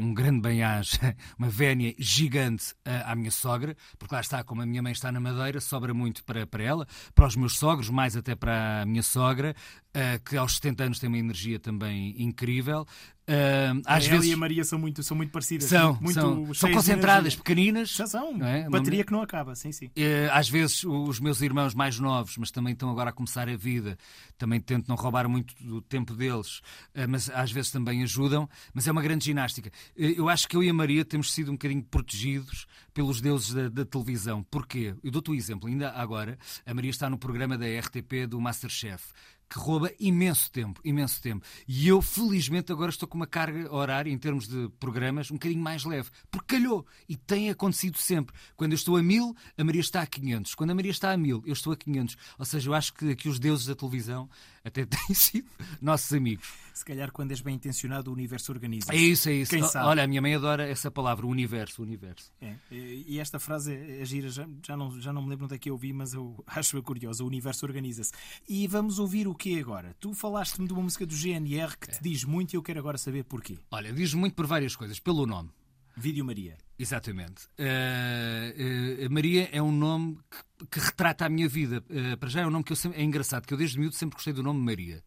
um 0.00 0.14
grande 0.14 0.40
banhage, 0.40 0.98
uma 1.38 1.48
vénia 1.48 1.94
gigante 1.98 2.72
uh, 2.86 3.04
à 3.04 3.14
minha 3.14 3.30
sogra, 3.30 3.76
porque 3.98 4.14
lá 4.14 4.20
está, 4.20 4.42
como 4.42 4.62
a 4.62 4.66
minha 4.66 4.82
mãe 4.82 4.92
está 4.92 5.12
na 5.12 5.20
Madeira, 5.20 5.60
sobra 5.60 5.92
muito 5.92 6.24
para, 6.24 6.46
para 6.46 6.62
ela, 6.62 6.86
para 7.14 7.26
os 7.26 7.36
meus 7.36 7.58
sogros, 7.58 7.90
mais 7.90 8.16
até 8.16 8.34
para 8.34 8.82
a 8.82 8.86
minha 8.86 9.02
sogra, 9.02 9.54
uh, 9.96 10.24
que 10.24 10.36
aos 10.36 10.54
70 10.54 10.84
anos 10.84 10.98
tem 10.98 11.08
uma 11.08 11.18
energia 11.18 11.58
também 11.58 12.14
incrível. 12.22 12.86
Uh, 13.30 13.80
às 13.86 14.08
a 14.08 14.10
vezes 14.10 14.26
e 14.26 14.32
a 14.32 14.36
Maria 14.36 14.64
são 14.64 14.76
muito, 14.76 15.04
são 15.04 15.16
muito 15.16 15.30
parecidas. 15.30 15.68
São, 15.68 15.96
muito 16.00 16.14
são, 16.14 16.52
são 16.52 16.72
concentradas, 16.72 17.36
pequeninas. 17.36 17.90
Já 17.90 18.04
são. 18.04 18.44
É? 18.44 18.68
Bateria 18.68 19.04
que 19.04 19.12
não 19.12 19.22
acaba, 19.22 19.54
sim, 19.54 19.70
sim. 19.70 19.86
Uh, 19.86 20.32
às 20.32 20.48
vezes 20.48 20.82
os 20.82 21.20
meus 21.20 21.40
irmãos 21.40 21.72
mais 21.72 22.00
novos, 22.00 22.36
mas 22.36 22.50
também 22.50 22.72
estão 22.72 22.90
agora 22.90 23.10
a 23.10 23.12
começar 23.12 23.48
a 23.48 23.56
vida, 23.56 23.96
também 24.36 24.60
tento 24.60 24.88
não 24.88 24.96
roubar 24.96 25.28
muito 25.28 25.54
do 25.62 25.80
tempo 25.80 26.12
deles, 26.12 26.58
uh, 26.58 27.08
mas 27.08 27.30
às 27.30 27.52
vezes 27.52 27.70
também 27.70 28.02
ajudam. 28.02 28.48
Mas 28.74 28.88
é 28.88 28.90
uma 28.90 29.02
grande 29.02 29.26
ginástica. 29.26 29.70
Uh, 29.96 30.02
eu 30.16 30.28
acho 30.28 30.48
que 30.48 30.56
eu 30.56 30.62
e 30.64 30.68
a 30.68 30.74
Maria 30.74 31.04
temos 31.04 31.32
sido 31.32 31.52
um 31.52 31.54
bocadinho 31.54 31.84
protegidos 31.84 32.66
pelos 32.92 33.20
deuses 33.20 33.54
da, 33.54 33.68
da 33.68 33.84
televisão. 33.84 34.42
Porquê? 34.50 34.92
Eu 35.04 35.12
dou-te 35.12 35.30
um 35.30 35.34
exemplo. 35.34 35.68
Ainda 35.68 35.92
agora, 35.92 36.36
a 36.66 36.74
Maria 36.74 36.90
está 36.90 37.08
no 37.08 37.16
programa 37.16 37.56
da 37.56 37.66
RTP 37.66 38.26
do 38.28 38.40
Masterchef 38.40 39.12
que 39.50 39.58
rouba 39.58 39.92
imenso 39.98 40.48
tempo, 40.52 40.80
imenso 40.84 41.20
tempo. 41.20 41.44
E 41.66 41.88
eu, 41.88 42.00
felizmente, 42.00 42.70
agora 42.70 42.90
estou 42.90 43.08
com 43.08 43.16
uma 43.16 43.26
carga 43.26 43.74
horária, 43.74 44.08
em 44.08 44.16
termos 44.16 44.46
de 44.46 44.68
programas, 44.78 45.28
um 45.28 45.34
bocadinho 45.34 45.60
mais 45.60 45.84
leve. 45.84 46.08
Porque 46.30 46.56
calhou. 46.56 46.86
E 47.08 47.16
tem 47.16 47.50
acontecido 47.50 47.98
sempre. 47.98 48.34
Quando 48.56 48.72
eu 48.72 48.76
estou 48.76 48.96
a 48.96 49.02
mil, 49.02 49.34
a 49.58 49.64
Maria 49.64 49.80
está 49.80 50.02
a 50.02 50.06
500. 50.06 50.54
Quando 50.54 50.70
a 50.70 50.74
Maria 50.74 50.92
está 50.92 51.10
a 51.10 51.16
mil, 51.16 51.42
eu 51.44 51.52
estou 51.52 51.72
a 51.72 51.76
500. 51.76 52.16
Ou 52.38 52.44
seja, 52.44 52.70
eu 52.70 52.74
acho 52.74 52.94
que 52.94 53.10
aqui 53.10 53.28
os 53.28 53.40
deuses 53.40 53.66
da 53.66 53.74
televisão 53.74 54.28
até 54.64 54.84
têm 54.86 55.14
sido 55.14 55.48
nossos 55.80 56.12
amigos. 56.12 56.48
Se 56.74 56.84
calhar, 56.84 57.10
quando 57.12 57.30
és 57.32 57.40
bem 57.40 57.56
intencionado, 57.56 58.10
o 58.10 58.14
universo 58.14 58.52
organiza. 58.52 58.92
É 58.92 58.96
isso, 58.96 59.28
é 59.28 59.34
isso. 59.34 59.50
Quem 59.50 59.62
sabe? 59.62 59.86
Olha, 59.86 60.02
a 60.02 60.06
minha 60.06 60.22
mãe 60.22 60.34
adora 60.34 60.66
essa 60.66 60.90
palavra, 60.90 61.26
o 61.26 61.28
universo, 61.28 61.82
o 61.82 61.84
universo. 61.84 62.32
É, 62.40 62.54
e 62.70 63.18
esta 63.18 63.38
frase 63.38 63.74
é 63.74 64.04
gira, 64.04 64.30
já, 64.30 64.48
já, 64.66 64.76
não, 64.76 64.98
já 65.00 65.12
não 65.12 65.22
me 65.22 65.28
lembro 65.28 65.44
onde 65.44 65.56
é 65.56 65.58
que 65.58 65.68
eu 65.68 65.74
ouvi, 65.74 65.92
mas 65.92 66.14
eu 66.14 66.42
acho-a 66.46 66.82
curiosa. 66.82 67.22
O 67.22 67.26
universo 67.26 67.66
organiza-se. 67.66 68.12
E 68.48 68.66
vamos 68.66 68.98
ouvir 68.98 69.28
o 69.28 69.34
que 69.34 69.58
agora? 69.58 69.94
Tu 70.00 70.14
falaste-me 70.14 70.66
de 70.66 70.72
uma 70.72 70.82
música 70.82 71.04
do 71.04 71.14
GNR 71.14 71.76
que 71.76 71.90
te 71.90 72.02
diz 72.02 72.24
muito 72.24 72.54
e 72.54 72.56
eu 72.56 72.62
quero 72.62 72.78
agora 72.78 72.96
saber 72.96 73.24
porquê. 73.24 73.58
Olha, 73.70 73.92
diz 73.92 74.14
muito 74.14 74.34
por 74.34 74.46
várias 74.46 74.74
coisas. 74.74 74.98
Pelo 74.98 75.26
nome. 75.26 75.50
Vídeo 75.96 76.24
Maria. 76.24 76.56
Exatamente. 76.78 77.44
Uh, 77.58 79.06
uh, 79.06 79.10
Maria 79.12 79.48
é 79.52 79.60
um 79.60 79.70
nome 79.72 80.18
que, 80.30 80.66
que 80.66 80.80
retrata 80.80 81.26
a 81.26 81.28
minha 81.28 81.48
vida. 81.48 81.84
Uh, 81.90 82.16
para 82.16 82.28
já 82.28 82.40
é 82.40 82.46
um 82.46 82.50
nome 82.50 82.64
que 82.64 82.72
eu 82.72 82.76
sempre, 82.76 83.00
é 83.00 83.04
engraçado, 83.04 83.46
que 83.46 83.52
eu 83.52 83.58
desde 83.58 83.78
miúdo 83.78 83.94
sempre 83.94 84.14
gostei 84.14 84.32
do 84.32 84.42
nome 84.42 84.60
Maria. 84.60 85.02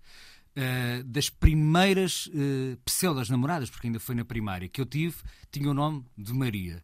das 1.06 1.30
primeiras 1.30 2.28
uh, 2.28 2.78
pseudas 2.86 3.28
namoradas, 3.30 3.72
porque 3.72 3.88
ainda 3.88 4.00
foi 4.00 4.14
na 4.14 4.24
primária, 4.24 4.70
que 4.70 4.80
eu 4.80 4.86
tive, 4.86 5.16
tinha 5.52 5.70
o 5.70 5.74
nome 5.74 6.06
de 6.16 6.32
Maria. 6.32 6.84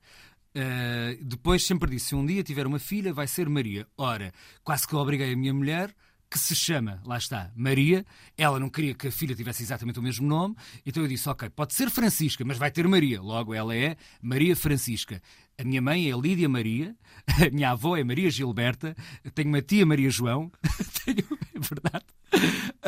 depois 1.21 1.65
sempre 1.65 1.91
disse: 1.91 2.07
se 2.07 2.15
um 2.15 2.25
dia 2.25 2.43
tiver 2.43 2.65
uma 2.65 2.79
filha, 2.79 3.13
vai 3.13 3.27
ser 3.27 3.47
Maria. 3.47 3.85
Ora, 3.95 4.33
quase 4.63 4.87
que 4.87 4.93
eu 4.95 4.99
obriguei 4.99 5.33
a 5.33 5.37
minha 5.37 5.53
mulher 5.53 5.93
que 6.29 6.37
se 6.37 6.55
chama, 6.55 7.01
lá 7.05 7.17
está, 7.17 7.51
Maria. 7.55 8.05
Ela 8.37 8.59
não 8.59 8.69
queria 8.69 8.93
que 8.93 9.07
a 9.07 9.11
filha 9.11 9.35
tivesse 9.35 9.63
exatamente 9.63 9.97
o 9.99 10.01
mesmo 10.01 10.27
nome, 10.27 10.55
então 10.85 11.01
eu 11.01 11.09
disse: 11.09 11.27
Ok, 11.27 11.49
pode 11.49 11.73
ser 11.73 11.89
Francisca, 11.89 12.45
mas 12.45 12.57
vai 12.57 12.69
ter 12.69 12.87
Maria. 12.87 13.21
Logo, 13.21 13.53
ela 13.53 13.75
é 13.75 13.97
Maria 14.21 14.55
Francisca. 14.55 15.21
A 15.57 15.63
minha 15.63 15.81
mãe 15.81 16.09
é 16.09 16.15
Lídia 16.15 16.47
Maria, 16.47 16.95
a 17.45 17.49
minha 17.49 17.71
avó 17.71 17.97
é 17.97 18.03
Maria 18.03 18.29
Gilberta, 18.29 18.95
tenho 19.33 19.49
uma 19.49 19.61
tia 19.61 19.85
Maria 19.85 20.09
João, 20.09 20.51
tenho, 21.03 21.25
é 21.53 21.59
verdade. 21.59 22.05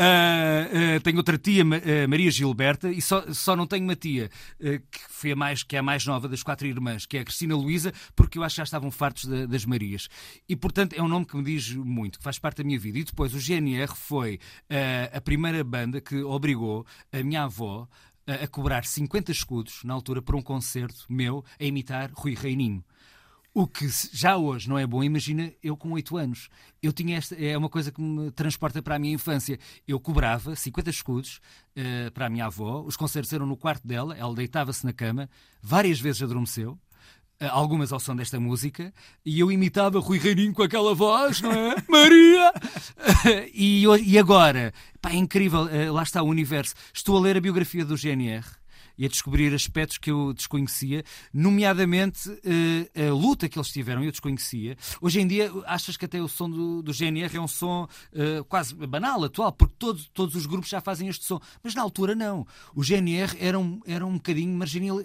Uh, 0.02 0.98
uh, 0.98 1.02
tenho 1.02 1.18
outra 1.18 1.38
tia, 1.38 1.64
uh, 1.64 2.10
Maria 2.10 2.32
Gilberta, 2.32 2.90
e 2.90 3.00
só, 3.00 3.24
só 3.32 3.56
não 3.56 3.68
tenho 3.68 3.84
uma 3.84 3.96
tia 3.96 4.32
que, 4.60 5.00
foi 5.08 5.34
a 5.34 5.36
mais, 5.36 5.62
que 5.62 5.76
é 5.76 5.80
a 5.80 5.84
mais 5.84 6.04
nova 6.08 6.28
das 6.28 6.42
quatro 6.42 6.66
irmãs, 6.66 7.06
que 7.06 7.18
é 7.18 7.20
a 7.20 7.24
Cristina 7.24 7.56
Luísa, 7.56 7.94
porque 8.16 8.40
eu 8.40 8.44
acho 8.44 8.56
que 8.56 8.58
já 8.58 8.64
estavam 8.64 8.90
fartos 8.90 9.26
das 9.48 9.64
Marias. 9.64 10.10
E, 10.50 10.56
portanto, 10.56 10.94
é 10.94 11.04
um 11.04 11.08
nome 11.08 11.28
que 11.28 11.38
me 11.38 11.44
diz 11.44 11.72
muito, 11.76 12.18
que 12.18 12.24
faz 12.24 12.40
parte 12.40 12.58
da 12.58 12.64
minha 12.64 12.80
vida. 12.80 12.98
E 12.98 13.04
depois 13.04 13.36
o 13.36 13.40
GNR 13.40 13.94
foi 13.96 14.40
a 15.14 15.22
primeira 15.22 15.64
banda 15.64 16.02
que 16.02 16.24
obrigou 16.24 16.86
a 17.12 17.22
minha 17.24 17.44
avó 17.44 17.88
a, 18.26 18.48
cobrar 18.48 18.86
50 18.86 19.32
escudos, 19.32 19.84
na 19.84 19.94
altura, 19.94 20.22
por 20.22 20.36
um 20.36 20.42
concerto 20.42 21.06
meu, 21.10 21.44
a 21.60 21.64
imitar 21.64 22.12
Rui 22.14 22.34
Reininho. 22.34 22.84
O 23.54 23.68
que 23.68 23.86
já 24.14 24.38
hoje 24.38 24.70
não 24.70 24.80
é 24.80 24.88
bom, 24.88 25.04
imagina 25.04 25.52
eu 25.62 25.76
com 25.76 25.92
8 25.92 26.16
anos. 26.16 26.48
Eu 26.82 26.94
tinha 26.94 27.18
esta, 27.18 27.36
é 27.36 27.58
uma 27.58 27.68
coisa 27.68 27.92
que 27.92 28.02
me 28.02 28.32
transporta 28.32 28.82
para 28.82 28.96
a 28.96 29.00
minha 29.00 29.14
infância. 29.14 29.60
Eu 29.86 30.00
cobrava 30.00 30.56
50 30.56 30.90
escudos 30.90 31.42
uh, 31.76 32.10
para 32.12 32.28
a 32.28 32.30
minha 32.30 32.46
avó, 32.46 32.82
os 32.82 32.96
concertos 32.96 33.34
eram 33.34 33.46
no 33.46 33.58
quarto 33.58 33.86
dela, 33.86 34.16
ela 34.18 34.34
deitava-se 34.34 34.86
na 34.86 34.94
cama, 34.94 35.30
várias 35.62 36.00
vezes 36.00 36.24
adormeceu, 36.24 36.80
uh, 37.42 37.50
algumas 37.50 37.92
ao 37.92 38.00
som 38.00 38.16
desta 38.16 38.40
música, 38.40 38.94
e 39.26 39.42
eu 39.42 39.52
imitava 39.52 40.00
Rui 40.00 40.18
Reininho 40.18 40.54
com 40.54 40.64
aquela 40.64 40.96
voz, 40.96 41.42
não 41.42 41.52
é? 41.52 41.76
Maria! 41.92 42.54
e, 43.54 43.84
e 43.84 44.18
agora, 44.18 44.74
pá, 45.02 45.12
é 45.12 45.18
incrível, 45.18 45.64
uh, 45.64 45.92
lá 45.92 46.04
está 46.04 46.24
o 46.24 46.28
universo. 46.28 46.74
Estou 46.94 47.18
a 47.18 47.20
ler 47.20 47.36
a 47.36 47.42
biografia 47.42 47.84
do 47.84 47.98
GNR 47.98 48.61
e 49.02 49.06
a 49.06 49.10
descobrir 49.10 49.52
aspectos 49.52 49.98
que 49.98 50.12
eu 50.12 50.32
desconhecia, 50.32 51.04
nomeadamente 51.34 52.30
uh, 52.30 53.10
a 53.10 53.12
luta 53.12 53.50
que 53.50 53.58
eles 53.58 53.72
tiveram, 53.72 54.04
eu 54.04 54.12
desconhecia. 54.12 54.78
Hoje 55.02 55.20
em 55.20 55.26
dia, 55.26 55.52
achas 55.66 55.98
que 55.98 56.06
até 56.06 56.22
o 56.22 56.28
som 56.28 56.48
do, 56.48 56.84
do 56.84 56.94
GNR 56.94 57.36
é 57.36 57.42
um 57.42 57.48
som 57.48 57.86
uh, 57.86 58.44
quase 58.44 58.76
banal, 58.76 59.24
atual, 59.24 59.52
porque 59.54 59.74
todos, 59.80 60.08
todos 60.14 60.36
os 60.36 60.46
grupos 60.46 60.70
já 60.70 60.80
fazem 60.80 61.08
este 61.08 61.26
som, 61.26 61.40
mas 61.64 61.74
na 61.74 61.82
altura 61.82 62.14
não. 62.14 62.46
O 62.76 62.84
GNR 62.84 63.36
eram, 63.40 63.82
eram 63.88 64.08
um 64.08 64.18
bocadinho 64.18 64.56
marginal, 64.56 64.98
uh, 64.98 65.04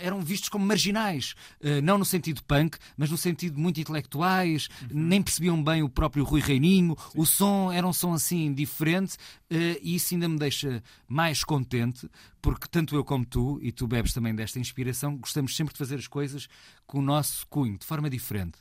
eram 0.00 0.22
vistos 0.22 0.48
como 0.48 0.64
marginais, 0.64 1.34
não 1.82 1.98
no 1.98 2.06
sentido 2.06 2.42
punk, 2.44 2.78
mas 2.96 3.10
no 3.10 3.18
sentido 3.18 3.60
muito 3.60 3.78
intelectuais, 3.78 4.68
uhum. 4.82 4.88
nem 4.92 5.22
percebiam 5.22 5.62
bem 5.62 5.82
o 5.82 5.90
próprio 5.90 6.24
Rui 6.24 6.40
Reininho, 6.40 6.96
Sim. 7.12 7.20
o 7.20 7.26
som 7.26 7.70
era 7.70 7.86
um 7.86 7.92
som 7.92 8.14
assim 8.14 8.54
diferente, 8.54 9.18
e 9.50 9.94
isso 9.94 10.14
ainda 10.14 10.28
me 10.28 10.38
deixa 10.38 10.82
mais 11.08 11.44
contente, 11.44 12.08
porque 12.40 12.66
tanto 12.68 12.94
eu 12.94 13.04
como 13.04 13.24
tu, 13.24 13.58
e 13.62 13.72
tu 13.72 13.86
bebes 13.86 14.12
também 14.12 14.34
desta 14.34 14.58
inspiração, 14.58 15.16
gostamos 15.16 15.54
sempre 15.56 15.72
de 15.74 15.78
fazer 15.78 15.96
as 15.96 16.06
coisas 16.06 16.48
com 16.86 16.98
o 16.98 17.02
nosso 17.02 17.46
cunho, 17.46 17.78
de 17.78 17.84
forma 17.84 18.08
diferente. 18.08 18.58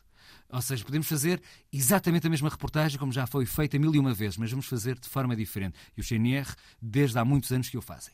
Ou 0.51 0.61
seja, 0.61 0.83
podemos 0.83 1.07
fazer 1.07 1.41
exatamente 1.71 2.25
a 2.25 2.29
mesma 2.29 2.49
reportagem 2.49 2.97
como 2.97 3.11
já 3.11 3.27
foi 3.27 3.45
feita 3.45 3.77
mil 3.77 3.93
e 3.93 3.99
uma 3.99 4.13
vezes, 4.13 4.37
mas 4.37 4.49
vamos 4.49 4.65
fazer 4.65 4.97
de 4.97 5.07
forma 5.07 5.35
diferente. 5.35 5.77
E 5.95 6.01
o 6.01 6.03
GNR, 6.03 6.51
desde 6.81 7.19
há 7.19 7.25
muitos 7.25 7.51
anos 7.51 7.69
que 7.69 7.77
o 7.77 7.81
fazem. 7.81 8.13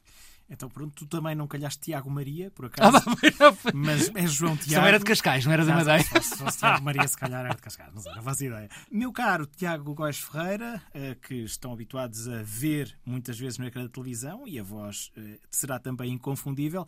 Então, 0.50 0.70
pronto, 0.70 0.94
tu 0.94 1.08
também 1.08 1.34
não 1.34 1.48
calhaste 1.48 1.82
Tiago 1.82 2.10
Maria, 2.10 2.52
por 2.52 2.66
acaso. 2.66 2.98
Ah, 2.98 3.72
mas 3.74 4.12
é 4.14 4.28
João 4.28 4.56
Tiago. 4.56 4.82
Só 4.82 4.88
era 4.88 5.00
de 5.00 5.06
Cascais, 5.06 5.46
não 5.46 5.52
era 5.52 5.66
de 5.66 5.72
Madeira. 5.72 6.04
Se 6.22 6.38
fosse 6.38 6.60
Tiago 6.60 6.84
Maria, 6.84 7.08
se 7.08 7.18
calhar 7.18 7.46
era 7.46 7.56
de 7.56 7.62
Cascais, 7.62 7.94
não 7.94 8.02
sei, 8.02 8.14
não 8.14 8.22
faço 8.22 8.44
ideia. 8.44 8.70
Meu 8.92 9.12
caro 9.12 9.48
Tiago 9.48 9.94
Góes 9.96 10.20
Ferreira, 10.20 10.82
eh, 10.94 11.16
que 11.16 11.36
estão 11.36 11.74
habituados 11.74 12.28
a 12.28 12.44
ver 12.44 12.96
muitas 13.06 13.40
vezes 13.40 13.58
no 13.58 13.66
ecrã 13.66 13.84
da 13.84 13.90
televisão 13.90 14.48
e 14.48 14.60
a 14.60 14.64
voz 14.64 15.12
eh, 15.18 15.40
será 15.50 15.80
também 15.80 16.14
inconfundível. 16.14 16.88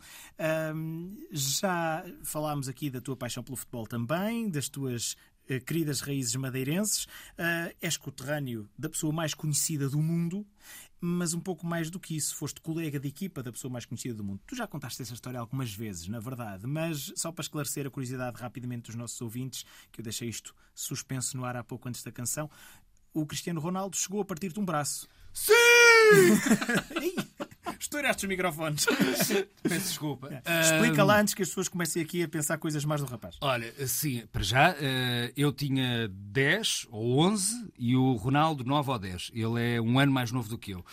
Já 1.32 2.04
falámos 2.22 2.68
aqui 2.68 2.90
da 2.90 3.00
tua 3.00 3.16
paixão 3.16 3.42
pelo 3.42 3.56
futebol 3.56 3.86
também, 3.86 4.48
das 4.48 4.68
tuas 4.68 5.16
eh, 5.48 5.60
queridas 5.60 6.00
raízes 6.00 6.36
madeirenses. 6.36 7.04
Uh, 7.38 7.74
és 7.80 7.96
coterrâneo 7.96 8.68
da 8.78 8.88
pessoa 8.88 9.12
mais 9.12 9.32
conhecida 9.32 9.88
do 9.88 9.98
mundo, 9.98 10.46
mas 11.00 11.34
um 11.34 11.40
pouco 11.40 11.66
mais 11.66 11.90
do 11.90 12.00
que 12.00 12.16
isso, 12.16 12.34
foste 12.34 12.60
colega 12.60 12.98
de 12.98 13.08
equipa 13.08 13.42
da 13.42 13.52
pessoa 13.52 13.72
mais 13.72 13.84
conhecida 13.84 14.14
do 14.14 14.24
mundo. 14.24 14.40
Tu 14.46 14.56
já 14.56 14.66
contaste 14.66 15.00
essa 15.02 15.14
história 15.14 15.38
algumas 15.38 15.72
vezes, 15.72 16.08
na 16.08 16.20
verdade, 16.20 16.66
mas 16.66 17.12
só 17.16 17.30
para 17.30 17.42
esclarecer 17.42 17.86
a 17.86 17.90
curiosidade 17.90 18.40
rapidamente 18.40 18.86
dos 18.86 18.94
nossos 18.94 19.20
ouvintes, 19.20 19.64
que 19.92 20.00
eu 20.00 20.04
deixei 20.04 20.28
isto 20.28 20.54
suspenso 20.74 21.36
no 21.36 21.44
ar 21.44 21.56
há 21.56 21.64
pouco 21.64 21.88
antes 21.88 22.02
da 22.02 22.12
canção, 22.12 22.50
o 23.12 23.26
Cristiano 23.26 23.60
Ronaldo 23.60 23.96
chegou 23.96 24.20
a 24.20 24.24
partir 24.24 24.52
de 24.52 24.60
um 24.60 24.64
braço. 24.64 25.08
Sim! 25.32 25.52
Estouraste 27.78 28.24
os 28.24 28.28
microfones. 28.28 28.86
Peço 29.62 29.88
desculpa. 29.88 30.42
Explica 30.62 31.04
lá 31.04 31.20
antes 31.20 31.34
que 31.34 31.42
as 31.42 31.48
pessoas 31.48 31.68
comecem 31.68 32.02
aqui 32.02 32.22
a 32.22 32.28
pensar 32.28 32.58
coisas 32.58 32.84
mais 32.84 33.00
do 33.00 33.06
rapaz. 33.06 33.36
Olha, 33.40 33.72
sim, 33.86 34.26
para 34.32 34.42
já, 34.42 34.76
eh, 34.80 35.32
eu 35.36 35.52
tinha 35.52 36.08
10 36.08 36.86
ou 36.90 37.20
11 37.20 37.72
e 37.78 37.96
o 37.96 38.14
Ronaldo 38.14 38.64
9 38.64 38.90
ou 38.90 38.98
10. 38.98 39.30
Ele 39.32 39.76
é 39.76 39.80
um 39.80 39.98
ano 39.98 40.12
mais 40.12 40.32
novo 40.32 40.48
do 40.48 40.58
que 40.58 40.72
eu. 40.72 40.84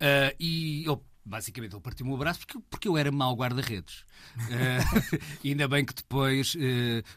Eh, 0.00 0.36
e 0.38 0.84
ele 0.86 0.98
basicamente 1.24 1.72
ele 1.72 1.80
partiu-me 1.80 2.12
o 2.12 2.16
braço 2.16 2.40
porque, 2.40 2.58
porque 2.68 2.88
eu 2.88 2.98
era 2.98 3.10
mau 3.10 3.34
guarda-redes. 3.34 4.04
Uh, 4.36 5.18
ainda 5.44 5.68
bem 5.68 5.84
que 5.84 5.94
depois 5.94 6.54
uh, 6.54 6.58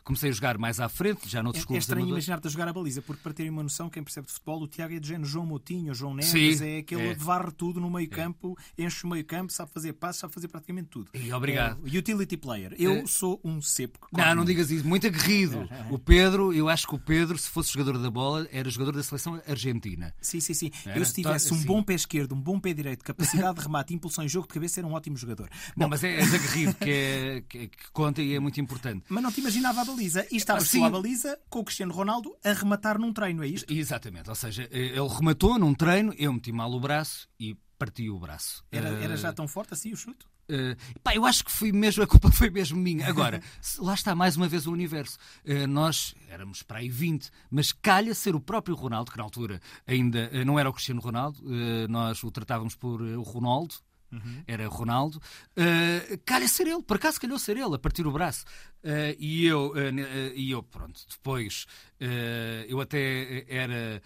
comecei 0.04 0.30
a 0.30 0.34
jogar 0.34 0.58
mais 0.58 0.80
à 0.80 0.88
frente, 0.88 1.28
já 1.28 1.42
noutros 1.42 1.64
é, 1.64 1.68
clubes. 1.68 1.84
É 1.84 1.86
estranho 1.86 2.08
imaginar-te 2.08 2.48
a 2.48 2.50
jogar 2.50 2.68
a 2.68 2.74
baliza, 2.74 3.02
porque 3.02 3.22
para 3.22 3.34
terem 3.34 3.52
uma 3.52 3.64
noção, 3.64 3.90
quem 3.90 4.04
percebe 4.04 4.28
de 4.28 4.34
futebol, 4.34 4.62
o 4.62 4.68
Tiago 4.68 4.94
é 4.94 5.00
de 5.00 5.08
género 5.08 5.26
João 5.26 5.46
Moutinho, 5.46 5.94
João 5.94 6.14
Neves, 6.14 6.60
Sim, 6.60 6.66
é 6.66 6.80
aquele 6.80 7.10
é. 7.10 7.16
que 7.16 7.24
varre 7.24 7.52
tudo 7.52 7.80
no 7.80 7.90
meio 7.90 8.10
campo, 8.10 8.58
é. 8.78 8.84
enche 8.84 9.06
o 9.06 9.10
meio 9.10 9.26
campo, 9.26 9.52
sabe 9.52 9.72
fazer 9.72 9.94
passos, 9.94 10.22
sabe 10.22 10.34
fazer 10.34 10.48
praticamente 10.48 10.90
tudo. 10.90 11.10
E 11.14 11.32
obrigado. 11.34 11.80
É, 11.86 11.98
utility 11.98 12.38
player. 12.38 12.76
Eu 12.78 12.92
é. 12.92 13.06
sou 13.06 13.40
um 13.44 13.62
cepo. 13.62 14.08
Não, 14.12 14.36
não 14.36 14.46
digas 14.46 14.70
isso, 14.70 14.88
muito 14.88 15.08
aguerrido. 15.08 15.68
o 15.90 15.98
Pedro, 15.98 16.54
eu 16.54 16.70
acho 16.70 16.88
que 16.88 16.96
o 16.96 17.00
Pedro, 17.00 17.38
se 17.38 17.50
fosse 17.50 17.74
jogador 17.74 17.98
da 17.98 18.10
bola, 18.10 18.48
era 18.52 18.70
jogador 18.70 18.92
da 18.92 19.04
seleção 19.04 19.42
argentina. 19.48 20.14
Sim, 20.22 20.40
sim, 20.40 20.54
sim. 20.54 20.72
Era? 20.86 21.00
Eu 21.00 21.06
se 21.06 21.14
tivesse 21.14 21.54
um 21.54 21.64
bom 21.64 21.84
pé 21.84 21.94
esquerdo, 21.94 22.34
um 22.34 22.42
bom 22.42 22.60
pé 22.60 22.74
direito, 22.74 23.04
capacidade 23.04 23.58
de 23.58 23.64
remate, 23.64 23.94
impulsão 23.94 24.24
em 24.24 24.30
jogo 24.30 24.48
de 24.48 24.54
cabeça, 24.54 24.80
era 24.80 24.88
um 24.88 24.94
ótimo 24.94 25.18
jogador. 25.18 25.50
Não, 25.76 25.88
mas 25.88 26.04
é, 26.04 26.20
é 26.20 26.24
aguerrido, 26.24 26.76
que, 26.88 26.94
é, 26.94 27.42
que, 27.42 27.68
que, 27.68 27.92
conta 27.92 28.22
e 28.22 28.34
é 28.34 28.40
muito 28.40 28.60
importante. 28.60 29.06
Mas 29.10 29.24
não 29.24 29.32
te 29.32 29.40
imaginava 29.40 29.82
a 29.82 29.86
baliza. 29.86 30.26
E 30.32 30.38
estava 30.38 30.62
Sim. 30.62 30.84
a 30.84 30.90
baliza 30.90 31.40
com 31.50 31.60
o 31.60 31.64
Cristiano 31.64 31.94
Ronaldo 31.94 32.36
a 32.44 32.54
rematar 32.54 33.00
num 33.00 33.12
treino, 33.14 33.44
é 33.44 33.48
isto? 33.48 33.72
Exatamente. 33.72 34.30
Ou 34.30 34.36
seja, 34.36 34.68
ele 34.72 35.08
rematou 35.08 35.58
num 35.60 35.74
treino, 35.74 36.14
eu 36.18 36.34
meti 36.34 36.52
mal 36.52 36.72
o 36.72 36.80
braço 36.80 37.28
e 37.40 37.56
parti 37.78 38.10
o 38.10 38.20
braço. 38.20 38.64
Era, 38.72 38.90
era 38.90 39.16
já 39.16 39.32
tão 39.32 39.48
forte 39.48 39.74
assim 39.74 39.92
o 39.94 39.96
chute? 39.96 40.26
Uh, 40.50 40.78
pá, 41.04 41.14
eu 41.14 41.26
acho 41.26 41.44
que 41.44 41.52
foi 41.52 41.74
mesmo, 41.74 42.02
a 42.02 42.08
culpa 42.08 42.32
foi 42.32 42.50
mesmo 42.50 42.80
minha. 42.80 43.08
Agora, 43.08 43.42
lá 43.80 43.94
está 43.94 44.16
mais 44.16 44.38
uma 44.38 44.48
vez 44.48 44.66
o 44.66 44.72
universo. 44.72 45.18
Uh, 45.46 45.68
nós 45.68 46.16
éramos 46.30 46.64
para 46.64 46.80
aí 46.80 46.90
20, 46.90 47.30
mas 47.52 47.72
calha 47.72 48.14
ser 48.14 48.36
o 48.36 48.40
próprio 48.40 48.76
Ronaldo, 48.76 49.12
que 49.12 49.18
na 49.18 49.24
altura 49.24 49.62
ainda 49.86 50.32
uh, 50.34 50.46
não 50.46 50.58
era 50.58 50.70
o 50.70 50.74
Cristiano 50.74 51.02
Ronaldo, 51.02 51.42
nós 51.90 52.24
o 52.24 52.32
tratávamos 52.32 52.76
por 52.76 53.02
o 53.02 53.22
Ronaldo, 53.22 53.76
Uhum. 54.12 54.44
Era 54.48 54.68
Ronaldo. 54.68 55.18
Uh, 55.18 56.18
calha 56.26 56.48
ser 56.48 56.68
ele, 56.68 56.82
por 56.82 56.98
acaso 56.98 57.20
calhou 57.20 57.38
ser 57.38 57.58
ele, 57.58 57.76
a 57.76 57.80
partir 57.80 58.06
o 58.06 58.12
braço. 58.12 58.46
Eh, 58.90 59.18
e, 59.20 59.46
eu, 59.46 59.74
eh, 59.76 60.32
e 60.34 60.50
eu, 60.52 60.64
pronto, 60.64 61.02
depois 61.10 61.66
eh, 62.00 62.66
eu 62.70 62.80
até 62.80 63.44
era 63.50 64.02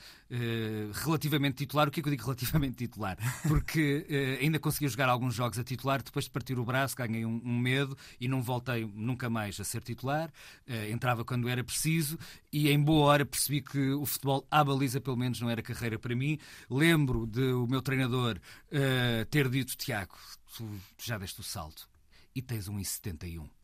relativamente 1.03 1.57
titular. 1.57 1.87
O 1.87 1.91
que 1.91 1.99
é 1.99 2.03
que 2.03 2.09
eu 2.09 2.11
digo 2.11 2.23
relativamente 2.23 2.77
titular? 2.77 3.17
Porque 3.47 4.37
ainda 4.41 4.57
consegui 4.59 4.87
jogar 4.87 5.09
alguns 5.09 5.35
jogos 5.35 5.59
a 5.59 5.63
titular, 5.63 6.01
depois 6.01 6.25
de 6.25 6.31
partir 6.31 6.57
o 6.57 6.65
braço 6.65 6.95
ganhei 6.95 7.25
um, 7.25 7.41
um 7.43 7.59
medo 7.59 7.95
e 8.19 8.27
não 8.27 8.41
voltei 8.41 8.89
nunca 8.95 9.29
mais 9.29 9.59
a 9.59 9.63
ser 9.63 9.83
titular. 9.83 10.31
Entrava 10.89 11.23
quando 11.23 11.49
era 11.49 11.63
preciso 11.63 12.17
e 12.51 12.69
em 12.69 12.81
boa 12.81 13.07
hora 13.07 13.25
percebi 13.25 13.61
que 13.61 13.91
o 13.91 14.05
futebol 14.05 14.47
à 14.49 14.63
baliza 14.63 14.99
pelo 15.01 15.17
menos 15.17 15.39
não 15.41 15.49
era 15.49 15.61
carreira 15.61 15.99
para 15.99 16.15
mim. 16.15 16.39
Lembro 16.69 17.27
de 17.27 17.43
o 17.51 17.67
meu 17.67 17.81
treinador 17.81 18.39
ter 19.29 19.49
dito, 19.49 19.75
Tiago, 19.75 20.15
tu, 20.55 20.67
já 20.97 21.17
deste 21.17 21.41
o 21.41 21.43
salto 21.43 21.87
e 22.33 22.41
tens 22.41 22.67
um 22.69 22.77
1,71. 22.77 23.60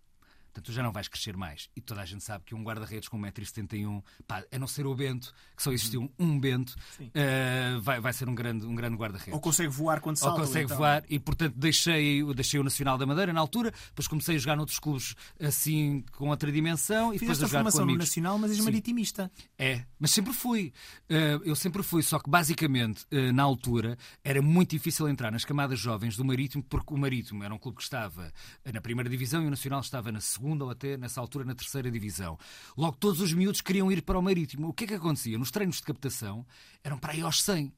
Portanto, 0.57 0.65
tu 0.65 0.71
já 0.71 0.81
não 0.81 0.91
vais 0.91 1.07
crescer 1.07 1.37
mais. 1.37 1.69
E 1.75 1.81
toda 1.81 2.01
a 2.01 2.05
gente 2.05 2.23
sabe 2.23 2.43
que 2.43 2.55
um 2.55 2.63
guarda-redes 2.63 3.07
com 3.07 3.19
1,71m, 3.19 4.03
pá, 4.27 4.43
a 4.51 4.59
não 4.59 4.65
ser 4.65 4.87
o 4.87 4.95
Bento, 4.95 5.31
que 5.55 5.61
só 5.61 5.71
existiu 5.71 6.11
um 6.17 6.39
Bento, 6.39 6.75
eh, 7.13 7.77
vai, 7.81 7.99
vai 7.99 8.11
ser 8.11 8.27
um 8.27 8.33
grande, 8.33 8.65
um 8.65 8.73
grande 8.73 8.95
guarda-redes 8.95 9.33
Ou 9.33 9.39
consegue 9.39 9.69
voar 9.69 10.01
quando 10.01 10.17
ou 10.17 10.21
salta. 10.21 10.41
consegue 10.41 10.65
então. 10.65 10.77
voar 10.77 11.03
e 11.09 11.19
portanto 11.19 11.53
deixei, 11.55 12.23
deixei 12.33 12.59
o 12.59 12.63
Nacional 12.63 12.97
da 12.97 13.05
Madeira 13.05 13.31
na 13.31 13.39
altura, 13.39 13.71
depois 13.89 14.07
comecei 14.07 14.35
a 14.35 14.39
jogar 14.39 14.55
noutros 14.55 14.79
clubes 14.79 15.15
assim 15.39 16.03
com 16.13 16.29
outra 16.29 16.51
dimensão 16.51 17.13
e 17.13 17.19
depois 17.19 17.37
Fizeste 17.37 17.43
a 17.43 17.45
a 17.45 17.49
jogar 17.49 17.59
com 17.59 17.63
formação 17.63 17.85
no 17.85 17.91
amigos. 17.91 18.07
Nacional, 18.07 18.39
mas 18.39 18.51
és 18.51 18.57
Sim. 18.59 18.65
maritimista. 18.65 19.31
É, 19.59 19.85
mas 19.99 20.11
sempre 20.11 20.33
fui. 20.33 20.73
Eh, 21.07 21.39
eu 21.45 21.55
sempre 21.55 21.83
fui, 21.83 22.01
só 22.01 22.17
que 22.17 22.29
basicamente, 22.29 23.05
eh, 23.11 23.31
na 23.31 23.43
altura, 23.43 23.95
era 24.23 24.41
muito 24.41 24.71
difícil 24.71 25.07
entrar 25.07 25.31
nas 25.31 25.45
camadas 25.45 25.79
jovens 25.79 26.17
do 26.17 26.25
Marítimo, 26.25 26.63
porque 26.63 26.93
o 26.93 26.97
Marítimo 26.97 27.43
era 27.43 27.53
um 27.53 27.59
clube 27.59 27.77
que 27.77 27.83
estava 27.83 28.33
na 28.73 28.81
primeira 28.81 29.09
divisão 29.09 29.43
e 29.43 29.47
o 29.47 29.49
Nacional 29.49 29.81
estava 29.81 30.11
na 30.11 30.19
segunda 30.19 30.46
ou 30.65 30.69
até 30.71 30.95
nessa 30.97 31.19
altura 31.19 31.43
na 31.45 31.55
terceira 31.55 31.89
divisão. 31.91 32.38
Logo, 32.77 32.95
todos 32.97 33.19
os 33.21 33.33
miúdos 33.33 33.62
queriam 33.62 33.91
ir 33.91 34.01
para 34.01 34.17
o 34.17 34.21
Marítimo. 34.21 34.67
O 34.69 34.73
que 34.73 34.83
é 34.83 34.88
que 34.88 34.93
acontecia? 34.93 35.38
Nos 35.38 35.51
treinos 35.51 35.77
de 35.77 35.83
captação 35.83 36.45
eram 36.83 36.97
para 36.97 37.13
aí 37.13 37.21
aos 37.21 37.41
100. 37.41 37.71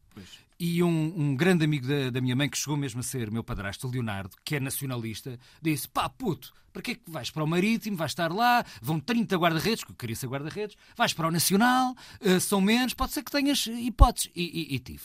E 0.59 0.83
um, 0.83 1.13
um 1.17 1.35
grande 1.35 1.63
amigo 1.63 1.87
da, 1.87 2.09
da 2.09 2.19
minha 2.19 2.35
mãe, 2.35 2.49
que 2.49 2.57
chegou 2.57 2.75
mesmo 2.75 2.99
a 2.99 3.03
ser 3.03 3.31
meu 3.31 3.43
padrasto, 3.43 3.87
Leonardo, 3.87 4.35
que 4.43 4.55
é 4.57 4.59
nacionalista, 4.59 5.39
disse: 5.61 5.87
pá, 5.87 6.09
puto, 6.09 6.51
para 6.73 6.81
que 6.81 6.91
é 6.91 6.95
que 6.95 7.09
vais 7.09 7.31
para 7.31 7.43
o 7.43 7.47
Marítimo, 7.47 7.95
vais 7.95 8.11
estar 8.11 8.29
lá, 8.33 8.65
vão 8.81 8.99
30 8.99 9.37
guarda-redes, 9.37 9.85
que 9.85 9.91
eu 9.91 9.95
queria 9.95 10.15
ser 10.17 10.27
guarda-redes, 10.27 10.75
vais 10.97 11.13
para 11.13 11.29
o 11.29 11.31
Nacional, 11.31 11.95
eh, 12.19 12.39
são 12.41 12.59
menos, 12.59 12.93
pode 12.93 13.13
ser 13.13 13.23
que 13.23 13.31
tenhas 13.31 13.65
hipóteses. 13.67 14.29
E, 14.35 14.43
e- 14.43 14.75
e 14.75 14.79
tive. 14.79 15.03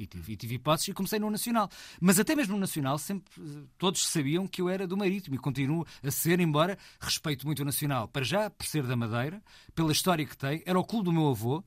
E 0.00 0.06
tive, 0.06 0.32
e 0.32 0.36
tive 0.36 0.54
hipóteses 0.54 0.88
e 0.88 0.94
comecei 0.94 1.18
no 1.18 1.30
Nacional. 1.30 1.68
Mas 2.00 2.18
até 2.18 2.34
mesmo 2.34 2.54
no 2.54 2.60
Nacional, 2.60 2.96
sempre 2.96 3.30
todos 3.76 4.06
sabiam 4.06 4.46
que 4.46 4.62
eu 4.62 4.68
era 4.70 4.86
do 4.86 4.96
Marítimo 4.96 5.34
e 5.34 5.38
continuo 5.38 5.86
a 6.02 6.10
ser, 6.10 6.40
embora 6.40 6.78
respeito 6.98 7.46
muito 7.46 7.60
o 7.60 7.64
Nacional. 7.66 8.08
Para 8.08 8.24
já, 8.24 8.48
por 8.48 8.64
ser 8.64 8.86
da 8.86 8.96
Madeira, 8.96 9.42
pela 9.74 9.92
história 9.92 10.24
que 10.24 10.34
tem, 10.34 10.62
era 10.64 10.78
o 10.78 10.84
clube 10.84 11.04
do 11.04 11.12
meu 11.12 11.28
avô 11.28 11.62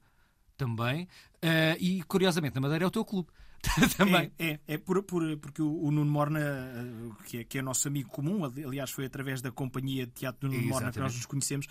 também, 0.58 1.08
eh, 1.44 1.78
e 1.80 2.02
curiosamente, 2.04 2.56
na 2.56 2.62
Madeira 2.62 2.86
é 2.86 2.88
o 2.88 2.92
teu 2.92 3.06
clube. 3.06 3.30
também. 3.98 4.32
É, 4.38 4.52
é, 4.52 4.60
é 4.68 4.78
por, 4.78 5.02
por- 5.04 5.38
porque 5.38 5.62
o, 5.62 5.84
o 5.86 5.92
Nuno 5.92 6.12
Morna, 6.12 6.40
eh, 6.40 7.10
que 7.28 7.38
é, 7.40 7.44
que 7.44 7.58
é 7.58 7.62
nosso 7.62 7.88
amigo 7.88 8.10
comum, 8.10 8.44
ali- 8.46 8.64
aliás, 8.64 8.92
foi 8.92 9.06
através 9.06 9.42
da 9.42 9.52
companhia 9.52 10.06
de 10.06 10.12
teatro 10.12 10.50
do 10.50 10.54
Nuno 10.56 10.68
Morna 10.68 10.92
que 10.92 11.00
nós 11.00 11.14
Exatamente. 11.14 11.18
nos 11.18 11.26
conhecemos. 11.26 11.68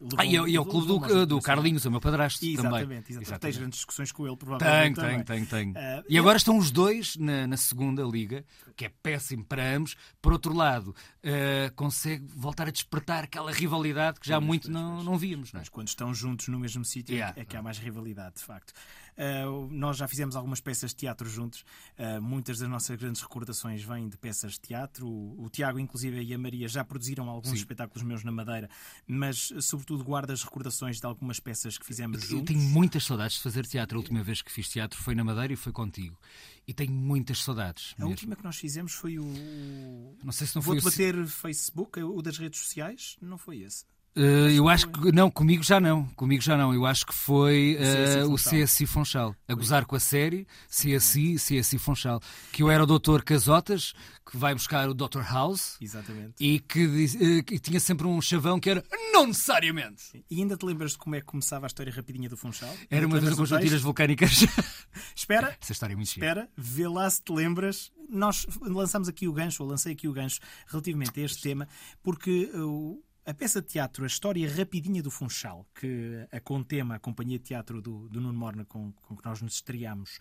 levou- 0.00 0.18
Ah, 0.18 0.24
e, 0.24 0.36
é- 0.36 0.48
e 0.50 0.56
é 0.56 0.60
o 0.60 0.64
clube 0.64 0.86
do, 0.86 0.98
do 0.98 1.06
informação. 1.06 1.40
Carlinhos, 1.40 1.84
o 1.84 1.90
meu 1.90 2.00
padrasto 2.00 2.44
Exatamente, 2.44 2.82
também. 2.82 2.98
exatamente. 3.08 3.40
Tens 3.40 3.56
grandes 3.58 3.76
discussões 3.78 4.12
com 4.12 4.26
ele, 4.26 4.36
provavelmente. 4.36 5.00
tenho, 5.00 5.24
tenho, 5.24 5.46
tenho. 5.46 5.72
Ah, 5.76 6.02
E 6.08 6.18
agora 6.18 6.36
estão 6.36 6.56
os 6.58 6.70
dois 6.70 7.16
na, 7.16 7.46
na 7.46 7.56
segunda 7.56 8.02
liga, 8.02 8.44
que 8.76 8.84
é 8.84 8.88
péssimo 9.02 9.44
para 9.44 9.76
ambos. 9.76 9.96
Por 10.22 10.32
outro 10.32 10.54
lado, 10.54 10.94
eh, 11.22 11.70
consegue 11.74 12.26
voltar 12.34 12.68
a 12.68 12.70
despertar 12.70 13.24
aquela 13.24 13.52
rivalidade 13.52 14.20
que 14.20 14.28
já 14.28 14.40
muito 14.40 14.70
não, 14.70 15.02
não 15.02 15.16
víamos. 15.18 15.52
Não 15.52 15.58
é? 15.58 15.62
Mas 15.62 15.68
quando 15.68 15.88
estão 15.88 16.14
juntos 16.14 16.48
no 16.48 16.58
mesmo 16.58 16.84
sítio 16.84 17.12
é 17.14 17.18
Yeah. 17.18 17.40
é 17.40 17.44
que 17.44 17.56
há 17.56 17.62
mais 17.62 17.78
rivalidade, 17.78 18.36
de 18.36 18.42
facto. 18.42 18.72
Uh, 19.16 19.68
nós 19.70 19.96
já 19.96 20.08
fizemos 20.08 20.34
algumas 20.36 20.60
peças 20.60 20.90
de 20.90 20.96
teatro 20.96 21.28
juntos. 21.28 21.64
Uh, 21.98 22.20
muitas 22.20 22.58
das 22.58 22.68
nossas 22.68 22.96
grandes 22.98 23.22
recordações 23.22 23.82
vêm 23.82 24.08
de 24.08 24.16
peças 24.16 24.52
de 24.54 24.60
teatro. 24.60 25.06
O, 25.06 25.44
o 25.44 25.50
Tiago, 25.50 25.78
inclusive, 25.78 26.20
e 26.22 26.34
a 26.34 26.38
Maria 26.38 26.68
já 26.68 26.84
produziram 26.84 27.28
alguns 27.28 27.50
Sim. 27.50 27.56
espetáculos 27.56 28.02
meus 28.02 28.24
na 28.24 28.32
Madeira, 28.32 28.68
mas, 29.06 29.52
sobretudo, 29.60 30.02
guardo 30.02 30.30
as 30.30 30.42
recordações 30.42 30.98
de 31.00 31.06
algumas 31.06 31.38
peças 31.38 31.78
que 31.78 31.86
fizemos 31.86 32.22
Eu 32.24 32.28
juntos. 32.28 32.46
tenho 32.54 32.60
muitas 32.70 33.04
saudades 33.04 33.36
de 33.36 33.42
fazer 33.42 33.66
teatro. 33.66 33.96
A 33.96 34.00
última 34.00 34.22
vez 34.22 34.42
que 34.42 34.50
fiz 34.50 34.68
teatro 34.68 34.98
foi 35.00 35.14
na 35.14 35.22
Madeira 35.24 35.52
e 35.52 35.56
foi 35.56 35.72
contigo. 35.72 36.18
E 36.66 36.72
tenho 36.74 36.92
muitas 36.92 37.38
saudades. 37.42 37.94
A 37.98 38.00
mesmo. 38.00 38.10
última 38.10 38.36
que 38.36 38.42
nós 38.44 38.56
fizemos 38.56 38.92
foi 38.94 39.18
o. 39.18 40.16
Não 40.24 40.32
sei 40.32 40.46
se 40.46 40.54
não 40.56 40.62
foi 40.62 40.80
Vou-te 40.80 40.86
o. 40.86 40.90
bater 40.90 41.26
Facebook, 41.26 42.02
o 42.02 42.22
das 42.22 42.38
redes 42.38 42.58
sociais? 42.60 43.16
Não 43.20 43.36
foi 43.38 43.58
esse. 43.58 43.84
Eh, 44.16 44.56
eu 44.56 44.68
acho 44.68 44.88
que. 44.88 45.12
Não, 45.12 45.30
comigo 45.30 45.62
já 45.62 45.80
não. 45.80 46.06
Comigo 46.10 46.42
já 46.42 46.56
não. 46.56 46.72
Eu 46.72 46.86
acho 46.86 47.04
que 47.04 47.14
foi 47.14 47.76
eh, 47.80 48.22
CSI 48.36 48.60
o. 48.60 48.64
CSI 48.64 48.86
Funchal. 48.86 49.34
A 49.48 49.54
gozar 49.54 49.84
com 49.86 49.96
a 49.96 50.00
série 50.00 50.46
CSI, 50.68 51.34
CSI 51.34 51.78
Funchal. 51.78 52.20
Que 52.52 52.62
eu 52.62 52.70
era 52.70 52.84
o 52.84 52.86
Dr. 52.86 53.22
Casotas, 53.24 53.92
que 54.30 54.36
vai 54.36 54.54
buscar 54.54 54.88
o 54.88 54.94
Dr. 54.94 55.22
House. 55.22 55.76
Exatamente. 55.80 56.34
E 56.38 56.60
que, 56.60 57.06
eh, 57.20 57.42
que 57.42 57.58
tinha 57.58 57.80
sempre 57.80 58.06
um 58.06 58.20
chavão 58.20 58.60
que 58.60 58.70
era 58.70 58.84
não 59.12 59.26
necessariamente. 59.26 60.24
E 60.30 60.40
ainda 60.40 60.56
te 60.56 60.64
lembras 60.64 60.92
de 60.92 60.98
como 60.98 61.16
é 61.16 61.20
que 61.20 61.26
começava 61.26 61.66
a 61.66 61.68
história 61.68 61.92
rapidinha 61.92 62.28
do 62.28 62.36
Funchal? 62.36 62.72
Era 62.88 63.06
uma 63.06 63.20
das 63.20 63.34
conjunturas 63.34 63.82
vulcânicas. 63.82 64.46
Espera, 65.14 65.56
Essa 65.60 65.72
história 65.72 65.94
é 65.94 65.96
muito. 65.96 66.08
Espera, 66.08 66.48
vê 66.56 66.86
lá 66.86 67.10
se 67.10 67.20
te 67.20 67.32
lembras. 67.32 67.92
Nós 68.08 68.46
lançamos 68.60 69.08
aqui 69.08 69.26
o 69.26 69.32
gancho, 69.32 69.62
ou 69.62 69.68
lancei 69.68 69.92
aqui 69.92 70.06
o 70.06 70.12
gancho 70.12 70.38
relativamente 70.68 71.18
a 71.18 71.24
este 71.24 71.42
tema, 71.42 71.66
porque 72.02 72.50
uh, 72.54 73.02
a 73.26 73.32
peça 73.32 73.60
de 73.62 73.68
teatro, 73.68 74.04
a 74.04 74.06
história 74.06 74.48
rapidinha 74.50 75.02
do 75.02 75.10
Funchal, 75.10 75.66
que 75.74 76.26
a 76.30 76.40
Contema, 76.40 76.96
a 76.96 76.98
companhia 76.98 77.38
de 77.38 77.44
teatro 77.44 77.80
do, 77.80 78.08
do 78.08 78.20
Nuno 78.20 78.38
Morna 78.38 78.64
com, 78.64 78.92
com 78.92 79.16
que 79.16 79.24
nós 79.24 79.40
nos 79.40 79.54
estreámos, 79.54 80.18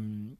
um, 0.00 0.36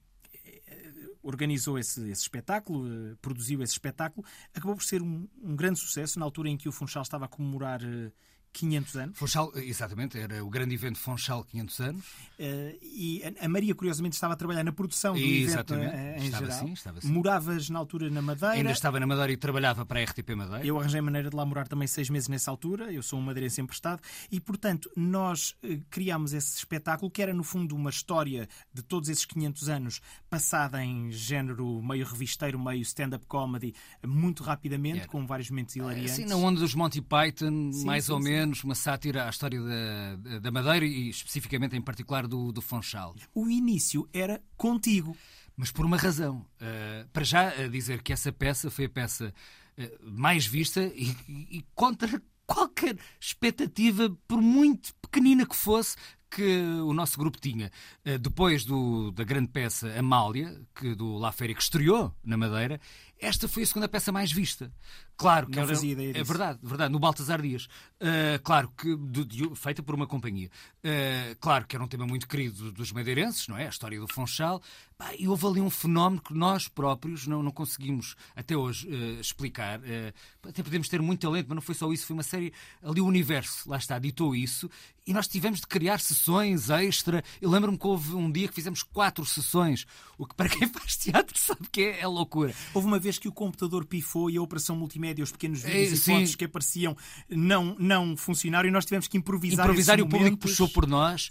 organizou 1.22 1.78
esse, 1.78 2.00
esse 2.10 2.22
espetáculo, 2.22 2.86
eh, 2.86 3.16
produziu 3.22 3.62
esse 3.62 3.74
espetáculo, 3.74 4.26
acabou 4.52 4.74
por 4.74 4.82
ser 4.82 5.00
um, 5.00 5.28
um 5.40 5.54
grande 5.54 5.78
sucesso 5.78 6.18
na 6.18 6.24
altura 6.24 6.48
em 6.48 6.56
que 6.56 6.68
o 6.68 6.72
Funchal 6.72 7.02
estava 7.02 7.26
a 7.26 7.28
comemorar 7.28 7.80
eh, 7.82 8.10
500 8.52 8.96
anos. 8.96 9.18
Funchal, 9.18 9.52
exatamente, 9.56 10.18
era 10.18 10.44
o 10.44 10.50
grande 10.50 10.74
evento 10.74 10.98
Funchal 10.98 11.42
500 11.44 11.80
anos. 11.80 12.04
Eh, 12.38 12.76
e 12.82 13.22
a- 13.40 13.48
Maria, 13.48 13.74
curiosamente, 13.74 14.14
estava 14.14 14.34
a 14.34 14.36
trabalhar 14.36 14.62
na 14.62 14.72
produção 14.72 15.14
do 15.14 15.20
Exatamente. 15.20 15.86
evento 15.88 15.96
eh, 15.96 16.16
em 16.18 16.24
Estava 16.26 16.44
geral. 16.44 16.58
assim, 16.58 16.72
estava 16.72 16.98
assim. 16.98 17.08
Moravas 17.12 17.70
na 17.70 17.78
altura 17.78 18.10
na 18.10 18.20
Madeira. 18.22 18.54
Ainda 18.54 18.72
estava 18.72 19.00
na 19.00 19.06
Madeira 19.06 19.32
e 19.32 19.36
trabalhava 19.36 19.86
para 19.86 20.00
a 20.00 20.02
RTP 20.04 20.34
Madeira. 20.34 20.66
Eu 20.66 20.78
arranjei 20.78 21.00
maneira 21.00 21.30
de 21.30 21.36
lá 21.36 21.44
morar 21.46 21.66
também 21.66 21.88
seis 21.88 22.10
meses 22.10 22.28
nessa 22.28 22.50
altura. 22.50 22.92
Eu 22.92 23.02
sou 23.02 23.18
um 23.18 23.22
madeirense 23.22 23.60
emprestado. 23.60 24.00
E, 24.30 24.38
portanto, 24.40 24.90
nós 24.96 25.54
eh, 25.62 25.78
criámos 25.90 26.32
esse 26.32 26.56
espetáculo 26.58 27.10
que 27.10 27.22
era, 27.22 27.32
no 27.32 27.42
fundo, 27.44 27.74
uma 27.74 27.90
história 27.90 28.48
de 28.72 28.82
todos 28.82 29.08
esses 29.08 29.24
500 29.24 29.68
anos 29.68 30.00
passada 30.28 30.84
em 30.84 31.10
género 31.10 31.82
meio 31.82 32.04
revisteiro, 32.06 32.58
meio 32.58 32.82
stand-up 32.82 33.24
comedy, 33.26 33.74
muito 34.06 34.42
rapidamente, 34.42 35.00
Era. 35.00 35.08
com 35.08 35.26
vários 35.26 35.48
momentos 35.50 35.74
hilariantes. 35.76 36.12
Assim, 36.12 36.26
na 36.26 36.36
onda 36.36 36.60
dos 36.60 36.74
Monty 36.74 37.00
Python, 37.00 37.70
Sim, 37.72 37.84
mais 37.86 38.04
sim, 38.04 38.12
ou 38.12 38.18
sim. 38.22 38.28
Menos, 38.42 38.64
uma 38.64 38.74
sátira 38.74 39.26
à 39.26 39.30
história 39.30 39.60
da, 39.60 40.38
da 40.40 40.50
Madeira 40.50 40.84
e 40.84 41.08
especificamente, 41.08 41.76
em 41.76 41.80
particular, 41.80 42.26
do, 42.26 42.52
do 42.52 42.60
Funchal. 42.60 43.14
O 43.34 43.48
início 43.48 44.08
era 44.12 44.42
contigo. 44.56 45.16
Mas 45.56 45.70
por 45.70 45.84
uma 45.84 45.96
razão. 45.96 46.46
Uh, 46.60 47.06
para 47.12 47.24
já, 47.24 47.48
a 47.50 47.68
dizer 47.68 48.02
que 48.02 48.12
essa 48.12 48.32
peça 48.32 48.70
foi 48.70 48.86
a 48.86 48.88
peça 48.88 49.32
uh, 49.78 50.10
mais 50.10 50.46
vista 50.46 50.80
e, 50.94 51.14
e- 51.28 51.64
contra 51.74 52.20
qualquer 52.46 52.96
expectativa, 53.20 54.10
por 54.26 54.40
muito 54.40 54.94
pequenina 54.96 55.46
que 55.46 55.54
fosse, 55.54 55.94
que 56.30 56.42
o 56.82 56.92
nosso 56.94 57.18
grupo 57.18 57.38
tinha. 57.38 57.70
Depois 58.20 58.64
do- 58.64 59.10
da 59.12 59.22
grande 59.24 59.48
peça 59.48 59.88
Amália, 59.98 60.60
que 60.74 60.94
do 60.94 61.16
La 61.18 61.30
Féria, 61.32 61.54
que 61.54 61.62
estreou 61.62 62.14
na 62.24 62.36
Madeira, 62.38 62.80
esta 63.22 63.46
foi 63.48 63.62
a 63.62 63.66
segunda 63.66 63.88
peça 63.88 64.10
mais 64.12 64.30
vista. 64.32 64.72
Claro 65.16 65.46
que 65.46 65.56
Não 65.56 65.62
era- 65.62 65.74
fazia 65.74 65.92
ideia 65.92 66.10
é 66.10 66.12
disso. 66.14 66.24
verdade, 66.24 66.58
verdade, 66.62 66.92
no 66.92 66.98
Baltasar 66.98 67.40
Dias. 67.40 67.64
Uh, 68.00 68.42
claro 68.42 68.70
que 68.76 68.96
de- 68.96 69.24
de- 69.24 69.54
feita 69.54 69.82
por 69.82 69.94
uma 69.94 70.06
companhia. 70.06 70.50
Uh, 70.84 71.36
claro 71.40 71.66
que 71.66 71.76
era 71.76 71.84
um 71.84 71.88
tema 71.88 72.06
muito 72.06 72.26
querido 72.26 72.72
dos 72.72 72.90
madeirenses, 72.92 73.46
não 73.48 73.56
é? 73.56 73.66
A 73.66 73.70
história 73.70 74.00
do 74.00 74.08
Funchal. 74.12 74.60
Pá, 74.98 75.12
e 75.18 75.26
houve 75.28 75.46
ali 75.46 75.60
um 75.60 75.70
fenómeno 75.70 76.20
que 76.20 76.34
nós 76.34 76.68
próprios 76.68 77.26
não, 77.26 77.42
não 77.42 77.50
conseguimos 77.52 78.14
até 78.34 78.56
hoje 78.56 78.86
uh, 78.88 79.20
explicar. 79.20 79.80
Até 80.46 80.62
podemos 80.62 80.88
ter 80.88 81.00
muito 81.00 81.20
talento, 81.20 81.46
mas 81.48 81.54
não 81.56 81.62
foi 81.62 81.74
só 81.74 81.92
isso, 81.92 82.06
foi 82.06 82.14
uma 82.14 82.22
série. 82.22 82.52
Ali 82.82 83.00
o 83.00 83.06
universo, 83.06 83.68
lá 83.68 83.76
está, 83.76 83.98
ditou 83.98 84.34
isso. 84.34 84.68
E 85.06 85.12
nós 85.12 85.26
tivemos 85.26 85.60
de 85.60 85.66
criar 85.66 85.98
sessões 85.98 86.70
extra. 86.70 87.24
Eu 87.40 87.50
lembro-me 87.50 87.76
que 87.76 87.86
houve 87.86 88.14
um 88.14 88.30
dia 88.30 88.46
que 88.48 88.54
fizemos 88.54 88.82
quatro 88.84 89.24
sessões, 89.26 89.84
o 90.16 90.24
que 90.26 90.34
para 90.34 90.48
quem 90.48 90.66
faz 90.68 90.96
teatro 90.96 91.36
sabe 91.38 91.68
que 91.70 91.80
é, 91.82 92.00
é 92.00 92.06
loucura. 92.06 92.54
Houve 92.72 92.86
uma 92.86 92.98
vez 93.00 93.11
vez 93.12 93.18
que 93.18 93.28
o 93.28 93.32
computador 93.32 93.84
pifou 93.84 94.30
e 94.30 94.36
a 94.38 94.42
operação 94.42 94.74
multimédia, 94.74 95.22
os 95.22 95.30
pequenos 95.30 95.64
É, 95.64 95.68
vídeos 95.68 95.92
e 95.92 95.96
sim. 95.98 96.14
fotos 96.14 96.34
que 96.34 96.44
apareciam 96.44 96.96
não, 97.28 97.76
não 97.78 98.16
funcionaram 98.16 98.68
e 98.68 98.72
nós 98.72 98.84
tivemos 98.84 99.06
que 99.06 99.16
improvisar. 99.18 99.64
improvisar 99.66 99.98
e 99.98 100.02
o 100.02 100.08
público 100.08 100.36
puxou 100.38 100.68
por 100.68 100.86
nós. 100.86 101.28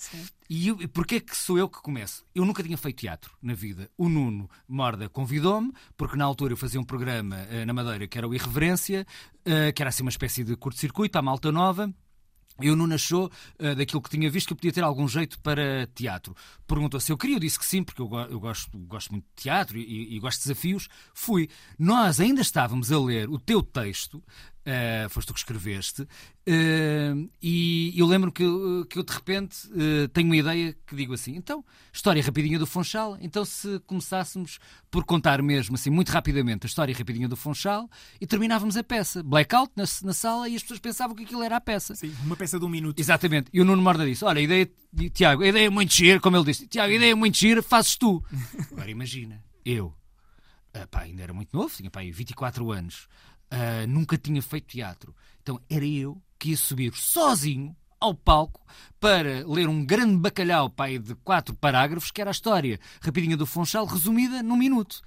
E 0.50 0.68
eu, 0.68 0.78
e 0.82 0.88
porquê 0.88 1.20
que 1.20 1.36
sou 1.36 1.58
eu 1.58 1.68
que 1.68 1.82
começo? 1.82 2.24
Eu 2.36 2.46
nunca 2.46 2.62
tinha 2.62 2.78
feito 2.78 2.98
teatro 3.00 3.36
na 3.42 3.54
vida. 3.54 3.90
O 3.98 4.08
Nuno 4.10 4.50
Morda 4.68 5.10
convidou-me, 5.10 5.72
porque 5.98 6.16
na 6.18 6.26
altura 6.26 6.54
eu 6.54 6.58
fazia 6.58 6.80
um 6.80 6.84
programa 6.84 7.38
eh, 7.50 7.66
na 7.66 7.74
Madeira 7.74 8.08
que 8.08 8.18
era 8.18 8.28
o 8.28 8.34
Irreverência, 8.36 9.06
eh, 9.46 9.72
que 9.72 9.82
era 9.82 9.90
assim 9.90 10.04
uma 10.04 10.10
espécie 10.10 10.44
de 10.44 10.56
curto-circuito 10.56 11.18
à 11.18 11.22
malta 11.22 11.52
nova. 11.52 11.92
E 12.62 12.70
o 12.70 12.76
Nuno 12.76 12.94
achou, 12.96 13.32
eh, 13.60 13.76
daquilo 13.76 14.02
que 14.02 14.10
tinha 14.10 14.30
visto, 14.30 14.48
que 14.48 14.54
eu 14.54 14.58
podia 14.58 14.72
ter 14.72 14.84
algum 14.84 15.08
jeito 15.08 15.40
para 15.40 15.88
teatro. 15.96 16.36
Perguntou 16.68 17.00
se 17.00 17.12
eu 17.12 17.18
queria, 17.18 17.36
eu 17.36 17.40
disse 17.40 17.58
que 17.60 17.66
sim, 17.66 17.84
porque 17.84 18.02
eu, 18.02 18.08
go- 18.08 18.22
eu 18.22 18.40
gosto, 18.40 18.78
gosto 18.80 19.12
muito 19.12 19.26
de 19.36 19.44
teatro 19.44 19.78
e, 19.78 20.16
e 20.16 20.20
gosto 20.20 20.40
de 20.40 20.44
desafios. 20.50 20.88
Fui. 21.14 21.50
Nós 21.78 22.20
ainda 22.20 22.42
estávamos 22.42 22.92
a 22.92 23.00
ler 23.00 23.30
o 23.30 23.38
teu 23.40 23.62
texto, 23.62 24.24
eh, 24.66 25.08
foste 25.10 25.28
tu 25.28 25.34
que 25.34 25.40
escreveste, 25.40 26.08
eh, 26.46 27.14
e 27.42 27.94
eu 27.96 28.06
lembro 28.06 28.32
que, 28.32 28.44
eu- 28.44 28.86
que 28.90 29.00
eu 29.00 29.04
de 29.04 29.12
repente 29.12 29.58
eh, 29.76 30.08
tenho 30.14 30.28
uma 30.28 30.36
ideia 30.38 30.76
que 30.86 30.96
digo 30.96 31.14
assim: 31.14 31.36
então, 31.36 31.64
história 31.92 32.22
rapidinha 32.22 32.60
do 32.60 32.68
Funchal. 32.68 33.18
Então, 33.22 33.44
se 33.46 33.80
começássemos 33.88 34.60
por 34.90 35.04
contar 35.04 35.42
mesmo, 35.42 35.76
assim, 35.76 35.90
muito 35.90 36.10
rapidamente, 36.10 36.66
a 36.66 36.68
história 36.68 36.96
rapidinha 36.96 37.28
do 37.28 37.36
Funchal 37.36 37.90
e 38.20 38.28
terminávamos 38.28 38.78
a 38.78 38.84
peça. 38.84 39.24
Blackout 39.24 39.72
na, 39.76 39.84
na 40.04 40.14
sala 40.14 40.48
e 40.50 40.56
as 40.56 40.62
pessoas 40.62 40.80
pensavam 40.80 41.16
que 41.16 41.24
aquilo 41.24 41.42
era 41.44 41.58
a 41.58 41.62
peça. 41.62 41.96
Sim, 41.96 42.14
uma 42.24 42.36
peça 42.36 42.60
de 42.60 42.66
um 42.66 42.70
minuto. 42.70 43.00
Exatamente. 43.00 43.50
E 43.54 43.62
o 43.62 43.66
Nuno 43.66 43.82
Morda 43.82 44.06
disse: 44.06 44.24
Olha, 44.26 44.40
a 44.40 44.44
ideia, 44.44 44.70
Tiago, 45.14 45.44
a 45.44 45.48
ideia 45.48 45.66
é 45.68 45.70
muito 45.70 45.94
gira, 45.94 46.20
como 46.20 46.38
ele 46.38 46.46
disse: 46.46 46.68
Tiago, 46.68 46.92
a 46.92 46.96
ideia 46.96 47.12
é 47.12 47.16
muito 47.16 47.38
gira, 47.38 47.64
fazes 47.64 47.96
tu. 47.96 48.24
Agora 48.72 48.90
imagina, 48.92 49.44
eu, 49.66 49.94
ah, 50.74 50.88
pá, 50.88 51.02
ainda 51.02 51.24
era 51.24 51.34
muito 51.34 51.50
novo, 51.56 51.74
tinha 51.76 51.90
pá, 51.90 52.00
aí 52.02 52.12
24 52.12 52.72
anos, 52.72 53.08
ah, 53.52 53.86
nunca 53.88 54.18
tinha 54.18 54.42
feito 54.42 54.68
teatro. 54.68 55.14
Então 55.44 55.60
era 55.70 55.86
eu 55.86 56.20
que 56.40 56.50
ia 56.52 56.58
subir 56.58 56.94
sozinho 56.96 57.76
ao 58.00 58.16
palco 58.16 58.66
para 59.00 59.46
ler 59.48 59.68
um 59.70 59.86
grande 59.86 60.18
bacalhau 60.18 60.70
pai 60.70 60.98
de 60.98 61.14
quatro 61.16 61.54
parágrafos, 61.56 62.10
que 62.10 62.20
era 62.22 62.32
a 62.32 62.32
história 62.32 62.80
rapidinha 63.02 63.38
do 63.38 63.46
Funchal, 63.46 63.86
resumida 63.86 64.42
num 64.42 64.58
minuto. 64.58 65.02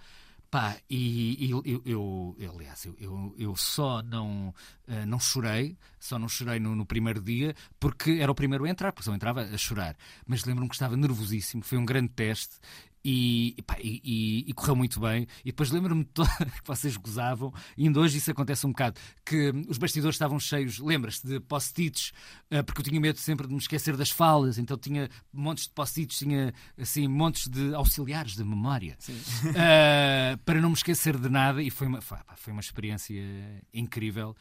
Pá, 0.48 0.76
e, 0.88 1.46
e 1.46 1.50
eu, 1.50 1.60
eu, 1.66 1.82
eu- 2.38 2.50
aliás, 2.54 2.84
eu, 2.84 3.34
eu, 3.36 3.56
só 3.56 4.00
não, 4.02 4.54
eh, 4.86 5.04
não 5.04 5.18
chorei, 5.18 5.76
só 5.98 6.16
não 6.16 6.28
chorei 6.28 6.60
no, 6.60 6.76
no 6.76 6.86
primeiro 6.86 7.20
dia, 7.20 7.56
porque 7.80 8.18
era 8.20 8.30
o 8.30 8.34
primeiro 8.36 8.64
a 8.64 8.68
entrar, 8.70 8.92
porque 8.92 9.04
só 9.04 9.12
entrava 9.12 9.42
a 9.42 9.58
chorar. 9.58 9.96
Mas 10.24 10.44
lembro-me 10.44 10.68
que 10.68 10.76
estava 10.76 10.96
nervosíssimo, 10.96 11.64
foi 11.64 11.76
um 11.76 11.84
grande 11.84 12.10
teste. 12.10 12.54
E, 13.04 13.54
pá, 13.66 13.76
e- 13.80 14.00
e- 14.02 14.44
e 14.48 14.52
correu 14.54 14.74
muito 14.74 14.98
bem. 14.98 15.26
E 15.44 15.46
depois 15.52 15.70
lembro-me 15.70 16.04
que 16.14 16.66
vocês 16.66 16.96
gozavam, 16.96 17.52
e 17.76 17.84
ainda 17.86 18.00
hoje 18.00 18.16
isso 18.18 18.30
acontece 18.30 18.66
um 18.66 18.70
bocado, 18.70 18.98
que 19.24 19.52
os 19.68 19.76
bastidores 19.76 20.14
estavam 20.14 20.40
cheios, 20.40 20.78
lembras-te, 20.78 21.26
de 21.26 21.38
post-its, 21.40 22.12
eh, 22.50 22.62
porque 22.62 22.80
eu 22.80 22.84
tinha 22.84 22.98
medo 23.00 23.18
sempre 23.18 23.46
de 23.46 23.52
me 23.52 23.58
esquecer 23.58 23.96
das 23.96 24.10
falas, 24.10 24.56
então 24.56 24.78
tinha 24.78 25.10
montes 25.32 25.64
de 25.64 25.70
post-its, 25.74 26.18
tinha 26.18 26.54
assim, 26.78 27.06
montes 27.06 27.46
de 27.48 27.74
auxiliares 27.74 28.34
de 28.36 28.44
memória. 28.44 28.96
Uh, 29.44 30.38
para 30.44 30.60
não 30.60 30.70
me 30.70 30.74
esquecer 30.76 31.18
de 31.18 31.28
nada 31.28 31.62
e 31.62 31.70
foi 31.70 31.86
uma, 31.86 32.00
foi 32.00 32.52
uma 32.52 32.60
experiência 32.60 33.22
incrível 33.72 34.34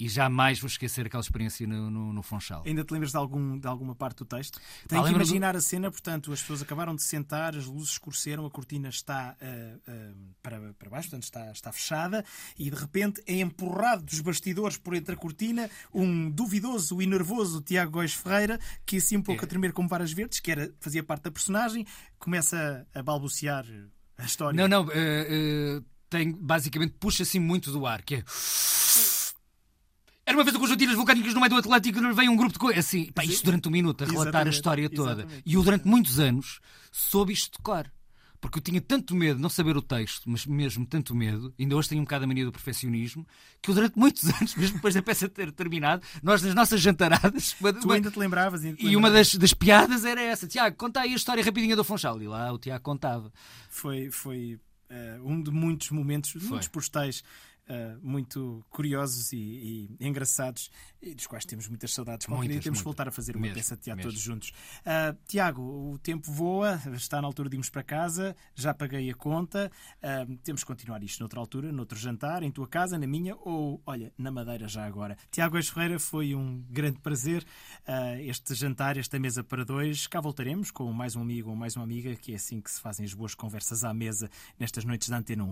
e 0.00 0.08
jamais 0.08 0.58
vou 0.58 0.66
esquecer 0.66 1.06
aquela 1.06 1.20
experiência 1.20 1.66
no, 1.66 1.90
no, 1.90 2.12
no 2.12 2.22
Funchal. 2.22 2.62
Ainda 2.66 2.82
te 2.82 2.90
lembras 2.92 3.10
de, 3.10 3.16
algum, 3.18 3.58
de 3.58 3.66
alguma 3.68 3.94
parte 3.94 4.18
do 4.18 4.24
texto? 4.24 4.58
Ah, 4.58 4.88
Tem 4.88 4.98
que 4.98 5.04
lembro-me 5.04 5.12
do- 5.12 5.28
imaginar 5.28 5.54
a 5.54 5.60
cena, 5.60 5.90
portanto, 5.90 6.32
as 6.32 6.40
pessoas 6.40 6.62
acabaram 6.62 6.94
de 6.96 7.02
sentar, 7.02 7.54
as 7.54 7.66
luzes 7.66 7.90
escureceram, 7.90 8.46
a 8.46 8.50
cortina 8.50 8.88
está 8.88 9.36
ah, 9.40 9.78
ah, 9.86 10.12
para, 10.42 10.72
para 10.74 10.88
baixo, 10.90 11.08
portanto 11.10 11.24
está, 11.24 11.52
está 11.52 11.70
fechada, 11.70 12.24
e 12.58 12.70
de 12.70 12.76
repente 12.76 13.22
é 13.26 13.34
empurrado 13.40 14.02
dos 14.02 14.20
bastidores 14.20 14.76
por 14.78 14.94
entre 14.94 15.14
a 15.14 15.16
cortina 15.18 15.68
um 15.92 16.30
duvidoso 16.30 17.02
e 17.02 17.06
nervoso 17.06 17.60
Tiago 17.60 17.92
Góis 17.92 18.14
Ferreira, 18.14 18.58
que 18.86 18.96
assim 18.96 19.18
um 19.18 19.22
pouco 19.22 19.42
É. 19.42 19.44
a 19.44 19.48
tremer 19.48 19.72
como 19.72 19.88
varas 19.88 20.12
verdes, 20.12 20.40
que 20.40 20.50
era, 20.50 20.72
fazia 20.80 21.02
parte 21.02 21.24
da 21.24 21.30
personagem, 21.30 21.86
começa 22.18 22.86
a 22.94 23.02
balbuciar 23.02 23.66
a 24.16 24.24
história. 24.24 24.56
Não, 24.56 24.66
não, 24.68 24.84
uh, 24.86 25.78
uh, 25.78 25.84
tem, 26.08 26.32
basicamente 26.32 26.94
puxa 26.98 27.22
assim 27.22 27.38
muito 27.38 27.70
do 27.70 27.86
ar, 27.86 28.02
que 28.02 28.16
é. 28.16 28.24
Era 30.30 30.38
uma 30.38 30.44
vez 30.44 30.56
conjunto 30.56 30.78
de 30.78 30.84
ilhas 30.84 30.96
vulcânicas 30.96 31.34
no 31.34 31.40
meio 31.40 31.50
do 31.50 31.56
Atlântico 31.56 31.98
e 31.98 32.12
veio 32.12 32.30
um 32.30 32.36
grupo 32.36 32.52
de 32.52 32.58
coisas. 32.58 32.86
Assim, 32.86 33.10
pá, 33.12 33.24
isto 33.24 33.44
durante 33.44 33.66
um 33.68 33.70
minuto, 33.72 34.04
a 34.04 34.06
relatar 34.06 34.22
a 34.26 34.28
Exatamente, 34.48 34.54
história 34.54 34.88
toda. 34.90 35.12
exatamente. 35.12 35.42
E 35.44 35.54
eu, 35.54 35.62
durante 35.62 35.86
muitos 35.88 36.20
anos, 36.20 36.60
soube 36.92 37.32
isto 37.32 37.56
de 37.56 37.62
cor. 37.62 37.90
Porque 38.40 38.58
eu 38.58 38.62
tinha 38.62 38.80
tanto 38.80 39.14
medo 39.14 39.36
de 39.36 39.42
não 39.42 39.50
saber 39.50 39.76
o 39.76 39.82
texto, 39.82 40.22
mas 40.30 40.46
mesmo 40.46 40.86
tanto 40.86 41.14
medo, 41.14 41.52
ainda 41.60 41.76
hoje 41.76 41.90
tenho 41.90 42.00
um 42.00 42.04
bocado 42.04 42.24
a 42.24 42.26
mania 42.26 42.44
do 42.46 42.50
perfeccionismo, 42.52 43.26
que 43.60 43.70
eu 43.70 43.74
durante 43.74 43.98
muitos 43.98 44.24
anos, 44.32 44.54
mesmo 44.54 44.76
depois 44.76 44.94
da 44.94 45.02
peça 45.02 45.28
ter 45.28 45.52
terminado, 45.52 46.02
nós 46.22 46.40
nas 46.42 46.54
nossas 46.54 46.80
jantaradas. 46.80 47.54
uma- 47.60 47.72
Tu 47.74 47.92
ainda 47.92 48.10
te 48.10 48.18
lembravas? 48.18 48.64
ainda 48.64 48.76
te 48.78 48.86
E 48.86 48.96
uma 48.96 49.08
lembravas. 49.08 49.32
das, 49.32 49.38
das 49.40 49.52
piadas 49.52 50.04
era 50.06 50.22
essa: 50.22 50.46
Tiago, 50.46 50.74
conta 50.76 51.00
aí 51.00 51.12
a 51.12 51.16
história 51.16 51.44
rapidinha 51.44 51.76
do 51.76 51.84
Funchal. 51.84 52.22
E 52.22 52.26
lá 52.28 52.50
o 52.52 52.58
Tiago 52.58 52.82
contava. 52.82 53.30
foi, 53.68 54.10
foi 54.10 54.58
eh, 54.88 55.18
um 55.22 55.42
de 55.42 55.50
muitos 55.50 55.90
momentos, 55.90 56.32
muitos 56.42 56.68
postais 56.68 57.22
eh, 57.72 57.96
muito 58.02 58.64
curiosos 58.68 59.32
e, 59.32 59.88
e 60.00 60.06
engraçados, 60.08 60.70
e 61.00 61.14
dos 61.14 61.26
quais 61.28 61.44
temos 61.44 61.68
muitas 61.68 61.94
saudades. 61.94 62.26
Qualquer 62.26 62.42
dia 62.48 62.54
Muitas, 62.54 62.64
temos 62.64 62.78
que 62.80 62.84
muitas. 62.84 62.84
voltar 62.84 63.08
a 63.08 63.12
fazer 63.12 63.36
uma 63.36 63.42
Mesmo, 63.42 63.54
peça 63.56 63.76
de 63.76 63.82
teatro 63.82 63.98
mesmo. 63.98 64.10
todos 64.10 64.20
juntos. 64.22 64.52
Ah, 64.84 65.14
Tiago, 65.26 65.62
o 65.62 65.96
tempo 65.98 66.30
voa, 66.32 66.80
está 66.94 67.20
na 67.22 67.28
altura 67.28 67.48
de 67.48 67.54
irmos 67.54 67.70
para 67.70 67.82
casa, 67.84 68.34
já 68.56 68.74
paguei 68.74 69.08
a 69.08 69.14
conta, 69.14 69.70
ah, 70.02 70.26
temos 70.42 70.62
que 70.62 70.66
continuar 70.66 71.00
isto 71.04 71.20
noutra 71.20 71.38
altura, 71.38 71.70
noutro 71.70 71.96
jantar, 71.98 72.42
em 72.42 72.50
tua 72.50 72.66
casa, 72.66 72.98
na 72.98 73.06
minha, 73.06 73.36
ou, 73.36 73.80
olha, 73.86 74.12
na 74.18 74.30
Madeira 74.32 74.66
já 74.66 74.84
agora. 74.84 75.16
Tiago 75.30 75.56
Ex 75.56 75.68
Ferreira, 75.68 75.98
foi 76.00 76.34
um 76.34 76.64
grande 76.68 76.98
prazer 76.98 77.44
ah, 77.86 78.20
este 78.20 78.52
jantar, 78.54 78.96
esta 78.96 79.16
mesa 79.18 79.44
para 79.44 79.64
dois. 79.64 80.06
Cá 80.08 80.20
voltaremos 80.20 80.70
com 80.72 80.92
mais 80.92 81.14
um 81.14 81.22
amigo 81.22 81.50
ou 81.50 81.56
mais 81.56 81.76
uma 81.76 81.84
amiga, 81.84 82.16
que 82.16 82.32
é 82.32 82.34
assim 82.34 82.60
que 82.60 82.70
se 82.70 82.80
fazem 82.80 83.06
as 83.06 83.14
boas 83.14 83.34
conversas 83.34 83.84
à 83.84 83.94
mesa 83.94 84.28
nestas 84.58 84.84
noites 84.84 85.08
da 85.08 85.18
Antena 85.18 85.44
1. 85.44 85.48